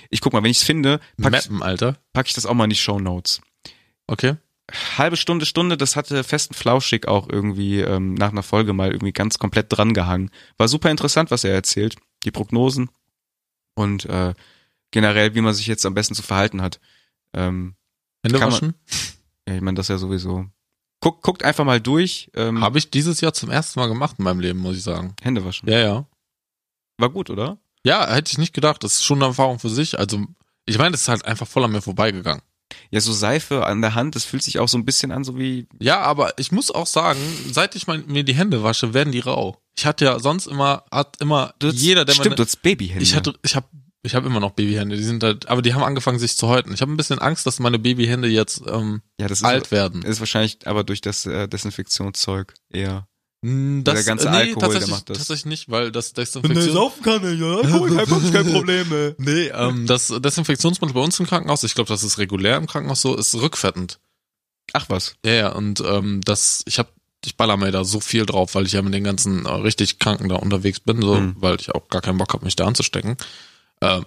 [0.10, 1.98] Ich guck mal, wenn ich es finde, pack ich, Mappen, Alter.
[2.14, 3.42] pack ich das auch mal in die Show Notes.
[4.08, 4.38] Okay.
[4.98, 9.14] Halbe Stunde, Stunde, das hatte festen Flauschig auch irgendwie ähm, nach einer Folge mal irgendwie
[9.14, 10.30] ganz komplett drangehangen.
[10.58, 11.96] War super interessant, was er erzählt,
[12.26, 12.90] die Prognosen
[13.76, 14.34] und äh,
[14.92, 16.80] generell, wie man sich jetzt am besten zu verhalten hat.
[17.34, 17.76] Ähm,
[18.24, 18.74] Hände man- waschen?
[19.48, 20.46] ja, ich meine, das ja sowieso.
[21.02, 22.30] Guckt, guckt einfach mal durch.
[22.34, 25.16] Ähm, Habe ich dieses Jahr zum ersten Mal gemacht in meinem Leben, muss ich sagen.
[25.22, 25.70] Hände waschen.
[25.70, 26.06] Ja, ja.
[26.98, 27.58] War gut, oder?
[27.86, 28.84] Ja, hätte ich nicht gedacht.
[28.84, 29.98] Das ist schon eine Erfahrung für sich.
[29.98, 30.26] Also,
[30.66, 32.42] ich meine, das ist halt einfach voll an mir vorbeigegangen.
[32.92, 35.38] Ja, so Seife an der Hand, das fühlt sich auch so ein bisschen an, so
[35.38, 35.68] wie.
[35.80, 37.20] Ja, aber ich muss auch sagen,
[37.52, 39.58] seit ich mein, mir die Hände wasche, werden die rau.
[39.78, 43.04] Ich hatte ja sonst immer, hat immer Du jeder, der Stimmt, meine, du hast Babyhände.
[43.04, 43.68] ich hatte, ich habe,
[44.04, 44.98] ich habe immer noch Babyhände.
[44.98, 46.74] Die sind halt, aber die haben angefangen sich zu häuten.
[46.74, 50.02] Ich habe ein bisschen Angst, dass meine Babyhände jetzt ähm, ja, das ist, alt werden.
[50.04, 53.08] ist wahrscheinlich aber durch das äh, Desinfektionszeug eher.
[53.42, 55.18] Hm, Das, der ganze äh, nee, Alkohol, der tatsächlich, macht das.
[55.20, 56.92] tatsächlich nicht, weil das Desinfektion...
[57.04, 57.62] kann ich, ja.
[58.06, 58.92] kein, kein Problem.
[58.92, 59.16] ey.
[59.18, 63.02] Nee, ähm, das Desinfektionsmittel bei uns im Krankenhaus, ich glaube, das ist regulär im Krankenhaus
[63.02, 64.00] so, ist rückfettend.
[64.74, 65.16] Ach was.
[65.26, 66.92] Ja, ja, und ähm, das, ich hab,
[67.26, 70.00] ich baller mir da so viel drauf, weil ich ja mit den ganzen äh, richtig
[70.00, 71.36] Kranken da unterwegs bin, so, Mhm.
[71.40, 73.16] weil ich auch gar keinen Bock habe, mich da anzustecken.
[73.82, 74.06] Ähm,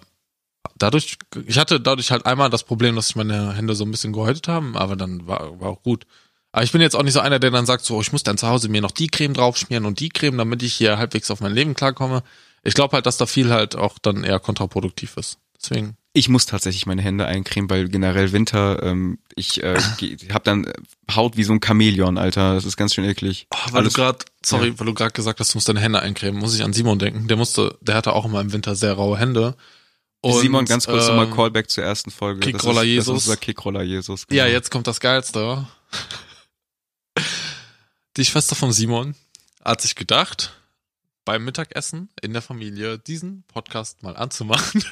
[0.76, 1.16] dadurch,
[1.46, 4.46] ich hatte dadurch halt einmal das Problem, dass sich meine Hände so ein bisschen gehäutet
[4.48, 6.06] haben, aber dann war, war auch gut.
[6.52, 8.36] Aber ich bin jetzt auch nicht so einer, der dann sagt, so, ich muss dann
[8.36, 11.40] zu Hause mir noch die Creme draufschmieren und die Creme, damit ich hier halbwegs auf
[11.40, 12.22] mein Leben klarkomme.
[12.62, 15.38] Ich glaube halt, dass da viel halt auch dann eher kontraproduktiv ist.
[15.60, 15.96] Deswegen.
[16.12, 19.78] Ich muss tatsächlich meine Hände eincremen, weil generell Winter, ähm, ich äh,
[20.30, 20.72] habe dann äh,
[21.14, 22.54] Haut wie so ein Chamäleon, Alter.
[22.54, 23.46] Das ist ganz schön eklig.
[23.50, 26.00] Oh, weil Alles- du gerade, sorry, weil du gerade gesagt hast, du musst deine Hände
[26.00, 27.28] eincremen, muss ich an Simon denken.
[27.28, 29.56] Der musste, der hatte auch immer im Winter sehr raue Hände.
[30.20, 32.40] Und, Simon, ganz kurz ähm, nochmal Callback zur ersten Folge.
[32.40, 33.06] Kickroller das ist, Jesus.
[33.06, 34.26] Das ist unser Kickroller Jesus.
[34.30, 34.54] Ja, genau.
[34.54, 35.66] jetzt kommt das Geilste.
[38.18, 39.14] Die Schwester von Simon
[39.64, 40.52] hat sich gedacht,
[41.24, 44.84] beim Mittagessen in der Familie diesen Podcast mal anzumachen.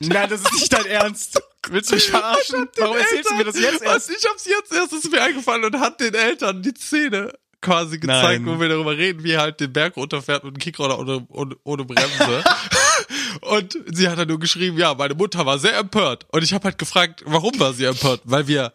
[0.00, 1.40] Nein, das ist nicht dein Ernst.
[1.70, 2.68] Willst du mich verarschen?
[2.76, 4.10] Warum erzählst du mir das jetzt erst?
[4.10, 8.42] Ich hab's jetzt erst, ist mir eingefallen und hat den Eltern die Szene quasi gezeigt,
[8.42, 8.46] Nein.
[8.46, 11.56] wo wir darüber reden, wie er halt den Berg runterfährt mit einem Kickroller ohne, ohne,
[11.64, 12.44] ohne Bremse.
[13.40, 16.26] und sie hat dann nur geschrieben, ja, meine Mutter war sehr empört.
[16.30, 18.20] Und ich habe halt gefragt, warum war sie empört?
[18.24, 18.74] Weil wir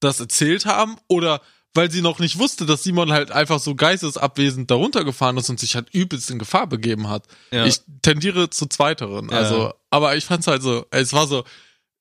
[0.00, 1.40] das erzählt haben oder
[1.74, 5.60] weil sie noch nicht wusste, dass Simon halt einfach so geistesabwesend darunter gefahren ist und
[5.60, 7.24] sich halt übelst in Gefahr begeben hat.
[7.52, 7.64] Ja.
[7.64, 9.28] Ich tendiere zu zweiteren.
[9.30, 9.38] Ja.
[9.38, 11.44] Also, aber ich fand's halt so, es war so,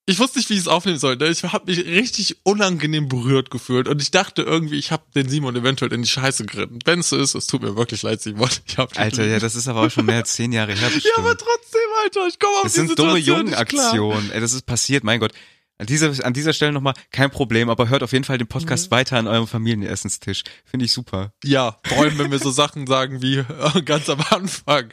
[0.09, 1.27] ich wusste nicht, wie ich es aufnehmen sollte.
[1.27, 5.55] Ich habe mich richtig unangenehm berührt gefühlt und ich dachte irgendwie, ich habe den Simon
[5.55, 6.79] eventuell in die Scheiße geritten.
[6.83, 8.49] Wenn es so ist, es tut mir wirklich leid, Simon.
[8.65, 9.33] Ich hab Alter, lieb.
[9.33, 10.89] ja, das ist aber auch schon mehr als zehn Jahre her.
[10.95, 13.95] ja, aber trotzdem, Alter, ich komme auf Das die sind dumme Situation nicht klar.
[13.95, 14.31] Jungenaktionen.
[14.31, 15.33] Ey, das ist passiert, mein Gott.
[15.79, 18.87] An dieser, an dieser Stelle nochmal, kein Problem, aber hört auf jeden Fall den Podcast
[18.87, 18.91] Mhm.
[18.95, 20.43] weiter an eurem Familienessenstisch.
[20.65, 21.31] Finde ich super.
[21.43, 24.89] Ja, vor allem, wenn wir so Sachen sagen wie äh, ganz am Anfang.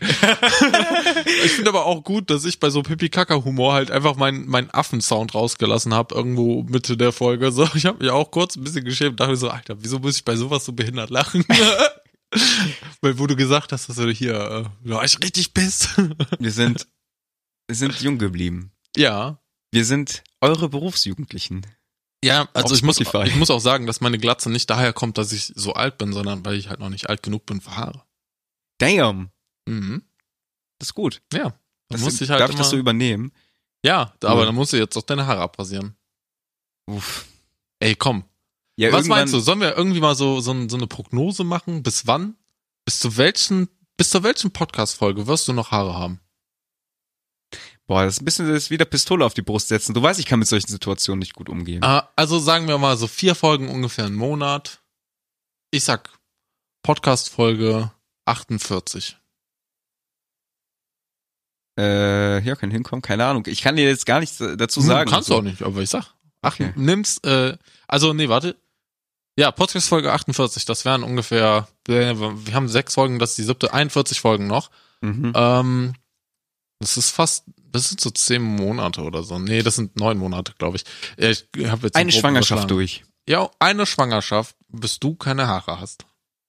[1.44, 5.34] ich finde aber auch gut, dass ich bei so Pipi-Kaka-Humor halt einfach meinen mein Affensound
[5.34, 7.50] rausgelassen habe, irgendwo Mitte der Folge.
[7.50, 10.24] So, ich habe mich auch kurz ein bisschen geschämt, dachte so, Alter, wieso muss ich
[10.24, 11.44] bei sowas so behindert lachen?
[13.00, 15.90] Weil wo du gesagt hast, dass du hier, äh, war ich richtig pisst.
[16.38, 16.86] Wir sind,
[17.66, 18.70] wir sind jung geblieben.
[18.96, 19.38] ja.
[19.72, 21.66] Wir sind eure Berufsjugendlichen.
[22.24, 25.32] Ja, also ich muss, ich muss auch sagen, dass meine Glatze nicht daher kommt, dass
[25.32, 28.02] ich so alt bin, sondern weil ich halt noch nicht alt genug bin für Haare.
[28.78, 29.30] Damn.
[29.68, 30.02] Mhm.
[30.78, 31.22] Das ist gut.
[31.32, 31.50] Ja.
[31.50, 31.56] Da
[31.90, 33.32] Das musste ich halt darf ich das so übernehmen?
[33.84, 34.46] Ja, aber Cool.
[34.46, 35.96] dann musst du jetzt auch deine Haare abrasieren.
[36.86, 37.26] Uff.
[37.78, 38.24] Ey, komm.
[38.76, 39.40] Ja, Was meinst du?
[39.40, 41.82] Sollen wir irgendwie mal so, so, so eine Prognose machen?
[41.82, 42.36] Bis wann?
[42.84, 46.20] Bis zu welchen, bis zu welchen Podcast-Folge wirst du noch Haare haben?
[47.88, 49.94] Boah, das ist ein bisschen das ist wieder Pistole auf die Brust setzen.
[49.94, 51.84] Du weißt, ich kann mit solchen Situationen nicht gut umgehen.
[51.84, 54.82] Ah, also sagen wir mal so vier Folgen ungefähr einen Monat.
[55.70, 56.10] Ich sag
[56.82, 57.92] Podcast-Folge
[58.24, 59.16] 48.
[61.78, 63.44] Äh, ja, kann hinkommen, keine Ahnung.
[63.46, 65.10] Ich kann dir jetzt gar nichts dazu Hm, sagen.
[65.10, 65.38] Kannst du So.
[65.38, 66.06] auch nicht, aber ich sag.
[66.42, 66.72] Ach, Okay.
[66.76, 67.56] nimm's, äh,
[67.86, 68.56] also nee, warte.
[69.38, 73.42] Ja, Podcast Folge 48, das wären ungefähr, äh, wir haben sechs Folgen, das ist die
[73.42, 74.70] siebte, 41 Folgen noch.
[75.02, 75.32] Mhm.
[75.34, 75.92] Ähm,
[76.78, 79.38] das ist fast, das sind so zehn Monate oder so.
[79.38, 80.84] Nee, das sind neun Monate, glaube ich.
[81.18, 83.04] Ja, Ich hab jetzt Eine Schwangerschaft durch.
[83.28, 86.04] Ja, eine Schwangerschaft, bis du keine Haare hast.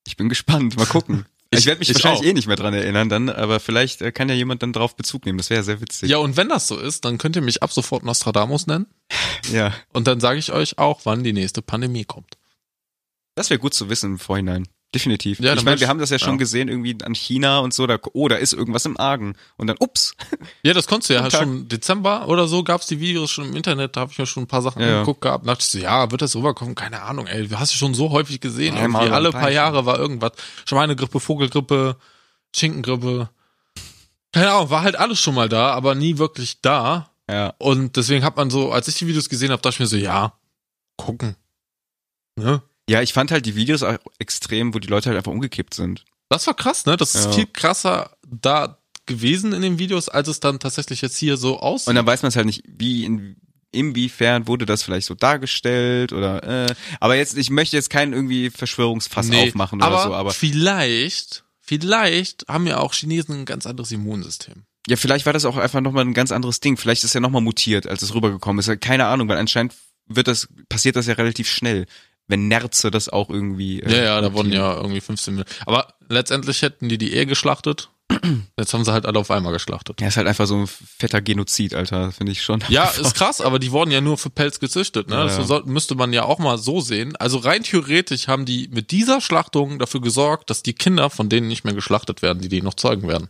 [0.05, 0.77] Ich bin gespannt.
[0.77, 1.25] Mal gucken.
[1.49, 2.25] Ich, Ich- werde mich ich wahrscheinlich auch.
[2.25, 5.25] eh nicht mehr dran erinnern dann, aber vielleicht äh, kann ja jemand dann drauf Bezug
[5.25, 5.37] nehmen.
[5.37, 6.09] Das wäre sehr witzig.
[6.09, 8.85] Ja, und wenn das so ist, dann könnt ihr mich ab sofort Nostradamus nennen.
[9.53, 9.73] ja.
[9.93, 12.37] Und dann sage ich euch auch, wann die nächste Pandemie kommt.
[13.35, 14.67] Das wäre gut zu wissen im Vorhinein.
[14.97, 15.39] Definitiv.
[15.39, 16.37] Ja, ich meine, wir haben das ja schon ja.
[16.37, 19.35] gesehen, irgendwie an China und so, da, oh, da ist irgendwas im Argen.
[19.55, 20.15] Und dann, ups.
[20.63, 21.43] Ja, das konntest du ja Tag.
[21.43, 24.43] schon Dezember oder so gab's die Videos schon im Internet, da habe ich ja schon
[24.43, 25.45] ein paar Sachen Ja, angeguckt gehabt.
[25.45, 26.73] Da dachte ich so, ja, wird das rüberkommen?
[26.73, 28.75] Keine Ahnung, ey, hast du schon so häufig gesehen.
[28.75, 30.31] Ja, irgendwie alle paar Jahre war irgendwas.
[30.65, 31.97] Schweinegrippe, Vogelgrippe,
[32.55, 33.29] Schinkengrippe.
[34.31, 37.11] Keine Ahnung, war halt alles schon mal da, aber nie wirklich da.
[37.29, 37.53] Ja.
[37.59, 39.97] Und deswegen hat man so, als ich die Videos gesehen habe, dachte ich mir so,
[39.97, 40.33] ja,
[40.95, 41.35] gucken.
[42.35, 42.61] Ne?
[42.89, 46.05] Ja, ich fand halt die Videos auch extrem, wo die Leute halt einfach umgekippt sind.
[46.29, 46.97] Das war krass, ne?
[46.97, 47.31] Das ist Ja.
[47.33, 51.87] viel krasser da gewesen in den Videos, als es dann tatsächlich jetzt hier so aussieht.
[51.87, 53.37] Und dann weiß man es halt nicht, wie, in,
[53.71, 58.49] inwiefern wurde das vielleicht so dargestellt oder, äh, aber jetzt, ich möchte jetzt keinen irgendwie
[58.49, 63.65] Verschwörungsfass Nee, aufmachen oder aber so, aber vielleicht, vielleicht haben ja auch Chinesen ein ganz
[63.65, 64.63] anderes Immunsystem.
[64.89, 66.75] ja, vielleicht war das auch einfach nochmal ein ganz anderes Ding.
[66.77, 68.81] Vielleicht ist er nochmal mutiert, als es rübergekommen ist.
[68.81, 69.73] Keine Ahnung, weil anscheinend
[70.07, 71.85] wird das, passiert das ja relativ schnell,
[72.27, 73.81] wenn Nerze das auch irgendwie.
[73.81, 75.49] äh, Ja, ja, da wurden ja irgendwie 15 Millionen.
[75.65, 77.89] Aber letztendlich hätten die die eh geschlachtet.
[78.57, 79.99] Jetzt haben sie halt alle auf einmal geschlachtet.
[79.99, 82.63] Ja, ist halt einfach so ein fetter Genozid, Alter, finde ich schon.
[82.69, 85.15] Ja, ist krass, aber die wurden ja nur für Pelz gezüchtet, ne?
[85.15, 85.61] Ja, Das ja.
[85.65, 87.15] müsste man ja auch mal so sehen.
[87.17, 91.47] Also rein theoretisch haben die mit dieser Schlachtung dafür gesorgt, dass die Kinder von denen
[91.47, 93.29] nicht mehr geschlachtet werden, die die noch zeugen werden.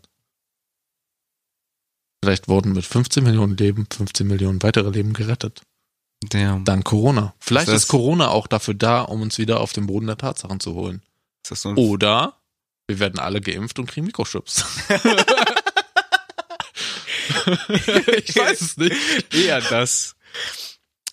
[2.23, 5.61] Vielleicht wurden mit 15 Millionen Leben 15 Millionen weitere Leben gerettet.
[6.23, 6.65] Damn.
[6.65, 7.33] Dank Corona.
[7.39, 10.17] Vielleicht Ist das- ist Corona auch dafür da, um uns wieder auf den Boden der
[10.17, 11.01] Tatsachen zu holen.
[11.43, 12.33] Ist das so Oder
[12.87, 14.65] wir werden alle geimpft und kriegen Mikrochips.
[18.15, 19.33] ich weiß es nicht.
[19.33, 20.15] eher das?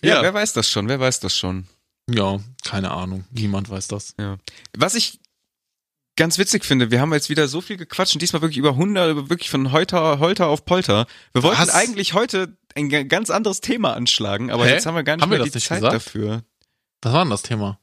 [0.01, 0.21] Ja, Ja.
[0.23, 0.87] wer weiß das schon?
[0.87, 1.67] Wer weiß das schon?
[2.09, 3.25] Ja, keine Ahnung.
[3.31, 4.13] Niemand weiß das.
[4.19, 4.37] Ja.
[4.77, 5.19] Was ich
[6.15, 9.11] ganz witzig finde, wir haben jetzt wieder so viel gequatscht und diesmal wirklich über 100,
[9.11, 11.07] über wirklich von Holter, Holter auf Polter.
[11.33, 11.69] Wir wollten Was?
[11.69, 14.71] eigentlich heute ein ga- ganz anderes Thema anschlagen, aber Hä?
[14.73, 15.95] jetzt haben wir gar nicht Haben wir mehr das die nicht Zeit gesagt?
[15.95, 16.43] dafür.
[17.01, 17.79] Was war denn das Thema?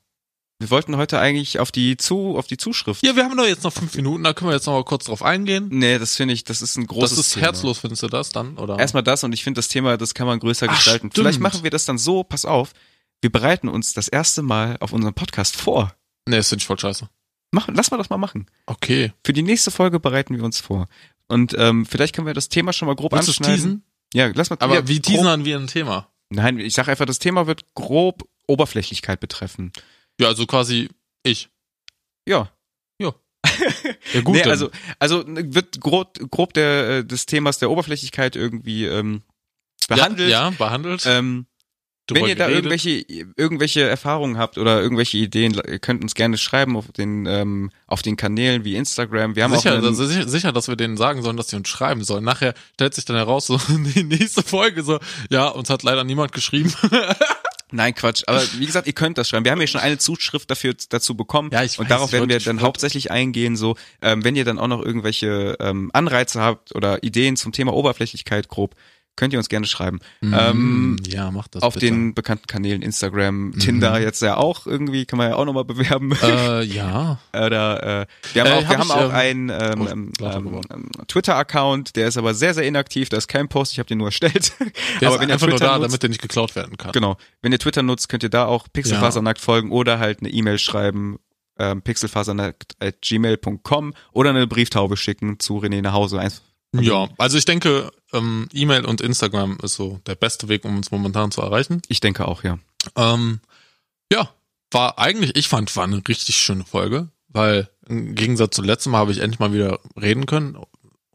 [0.58, 3.02] Wir wollten heute eigentlich auf die zu, auf die Zuschrift.
[3.04, 5.06] Ja, wir haben doch jetzt noch fünf Minuten, da können wir jetzt noch mal kurz
[5.06, 5.68] drauf eingehen.
[5.72, 7.46] Nee, das finde ich, das ist ein großes das ist Thema.
[7.46, 8.56] herzlos, findest du das dann?
[8.58, 8.78] Oder?
[8.78, 11.10] Erstmal das und ich finde das Thema, das kann man größer Ach, gestalten.
[11.10, 11.14] stimmt.
[11.14, 12.72] Vielleicht machen wir das dann so, pass auf,
[13.20, 15.94] wir bereiten uns das erste Mal auf unserem Podcast vor.
[16.28, 17.08] Nee, das finde ich voll scheiße.
[17.52, 18.46] Mach, lass mal das mal machen.
[18.66, 19.12] Okay.
[19.24, 20.88] Für die nächste Folge bereiten wir uns vor.
[21.28, 23.54] Und ähm, vielleicht können wir das Thema schon mal grob Willst anschneiden.
[23.54, 23.84] teasen?
[24.14, 26.08] Ja, lass mal Aber ja, wie teasern wir ein Thema?
[26.30, 29.72] Nein, ich sage einfach, das Thema wird grob Oberflächlichkeit betreffen.
[30.18, 30.88] Ja, also quasi
[31.22, 31.48] ich.
[32.26, 32.50] Ja.
[34.14, 34.34] Ja, gut.
[34.34, 39.22] nee, also, also wird grob, grob der, äh, des Themas der Oberflächlichkeit irgendwie ähm,
[39.88, 40.30] behandelt.
[40.30, 41.04] Ja, ja behandelt.
[41.06, 41.46] Ähm,
[42.10, 42.64] wenn ihr da geredet.
[42.64, 43.04] irgendwelche,
[43.36, 48.02] irgendwelche Erfahrungen habt oder irgendwelche Ideen, ihr könnt uns gerne schreiben auf den, ähm, auf
[48.02, 49.36] den Kanälen wie Instagram.
[49.36, 51.68] Wir haben sicher, auch also sicher, sicher, dass wir denen sagen sollen, dass sie uns
[51.68, 52.24] schreiben sollen.
[52.24, 53.58] Nachher stellt sich dann heraus, so
[53.94, 54.98] die nächste Folge so,
[55.30, 56.72] ja, uns hat leider niemand geschrieben.
[57.72, 58.22] Nein, Quatsch.
[58.26, 59.44] Aber wie gesagt, ihr könnt das schreiben.
[59.44, 61.50] Wir haben ja schon eine Zuschrift dafür dazu bekommen.
[61.52, 63.56] Ja, ich und weiß, darauf ich werden wir dann hauptsächlich eingehen.
[63.56, 67.72] So, ähm, wenn ihr dann auch noch irgendwelche ähm, Anreize habt oder Ideen zum Thema
[67.72, 68.74] Oberflächlichkeit grob,
[69.16, 69.98] könnt ihr uns gerne schreiben.
[70.22, 71.86] Ähm, Mm, ja, mach das auf bitte.
[71.86, 76.12] den bekannten Kanälen Instagram, Tinder jetzt ja auch irgendwie, kann man ja auch nochmal bewerben.
[76.22, 77.18] Äh, ja.
[77.32, 80.20] Oder äh, wir haben Äh, auch, hab wir haben auch ähm, einen ähm, oh, ähm,
[80.20, 83.86] ähm, ähm, Twitter-Account, der ist aber sehr, sehr inaktiv, da ist kein Post, ich habe
[83.86, 84.52] den nur erstellt.
[84.58, 84.68] Der
[85.08, 86.92] aber ist wenn ihr einfach nur Twitter da, nutzt, damit der nicht geklaut werden kann.
[86.92, 87.16] Genau.
[87.42, 91.18] Wenn ihr Twitter nutzt, könnt ihr da auch Pixelfasernackt folgen oder halt eine E-Mail schreiben,
[91.58, 96.18] ähm, pixelfasernackt.gmail.com oder eine Brieftaube schicken zu René nach Hause.
[96.74, 100.76] Eins- Ja, also ich denke, ähm, E-Mail und Instagram ist so der beste Weg, um
[100.76, 101.82] uns momentan zu erreichen.
[101.88, 102.58] Ich denke auch, ja.
[102.96, 103.40] Ähm,
[104.10, 104.30] ja,
[104.70, 108.98] war eigentlich, ich fand, war eine richtig schöne Folge, weil im Gegensatz zum letzten Mal
[108.98, 110.56] habe ich endlich mal wieder reden können,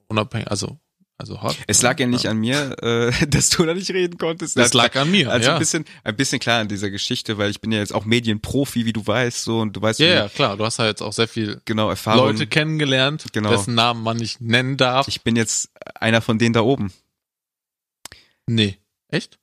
[0.08, 0.80] unabhängig, also
[1.20, 1.58] Also hot.
[1.66, 4.56] Es lag ja nicht an mir, äh, dass du da nicht reden konntest.
[4.56, 5.54] Das lag an mir, Also ja.
[5.56, 8.86] ein bisschen, ein bisschen klar an dieser Geschichte, weil ich bin ja jetzt auch Medienprofi,
[8.86, 10.58] wie du weißt, so und du weißt, Ja, ja, klar.
[10.58, 12.28] Du hast ja jetzt auch sehr viel genau Erfahrung.
[12.28, 13.50] Leute kennengelernt, Genau.
[13.50, 15.08] dessen Namen man nicht nennen darf.
[15.08, 16.94] Ich bin jetzt einer von denen da oben.
[18.46, 18.78] nee.
[19.10, 19.40] Echt?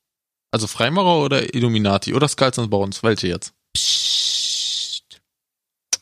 [0.53, 3.03] Also Freimaurer oder Illuminati oder Skulls and Bones?
[3.03, 3.53] Welche jetzt?
[3.73, 5.21] Psst.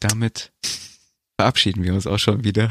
[0.01, 0.53] Damit
[1.37, 2.71] verabschieden wir uns auch schon wieder.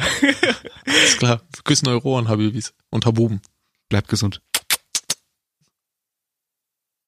[0.85, 1.41] Ist klar.
[1.63, 3.41] Küssen eure Ohren, Habibis und Habuben.
[3.89, 4.41] Bleibt gesund.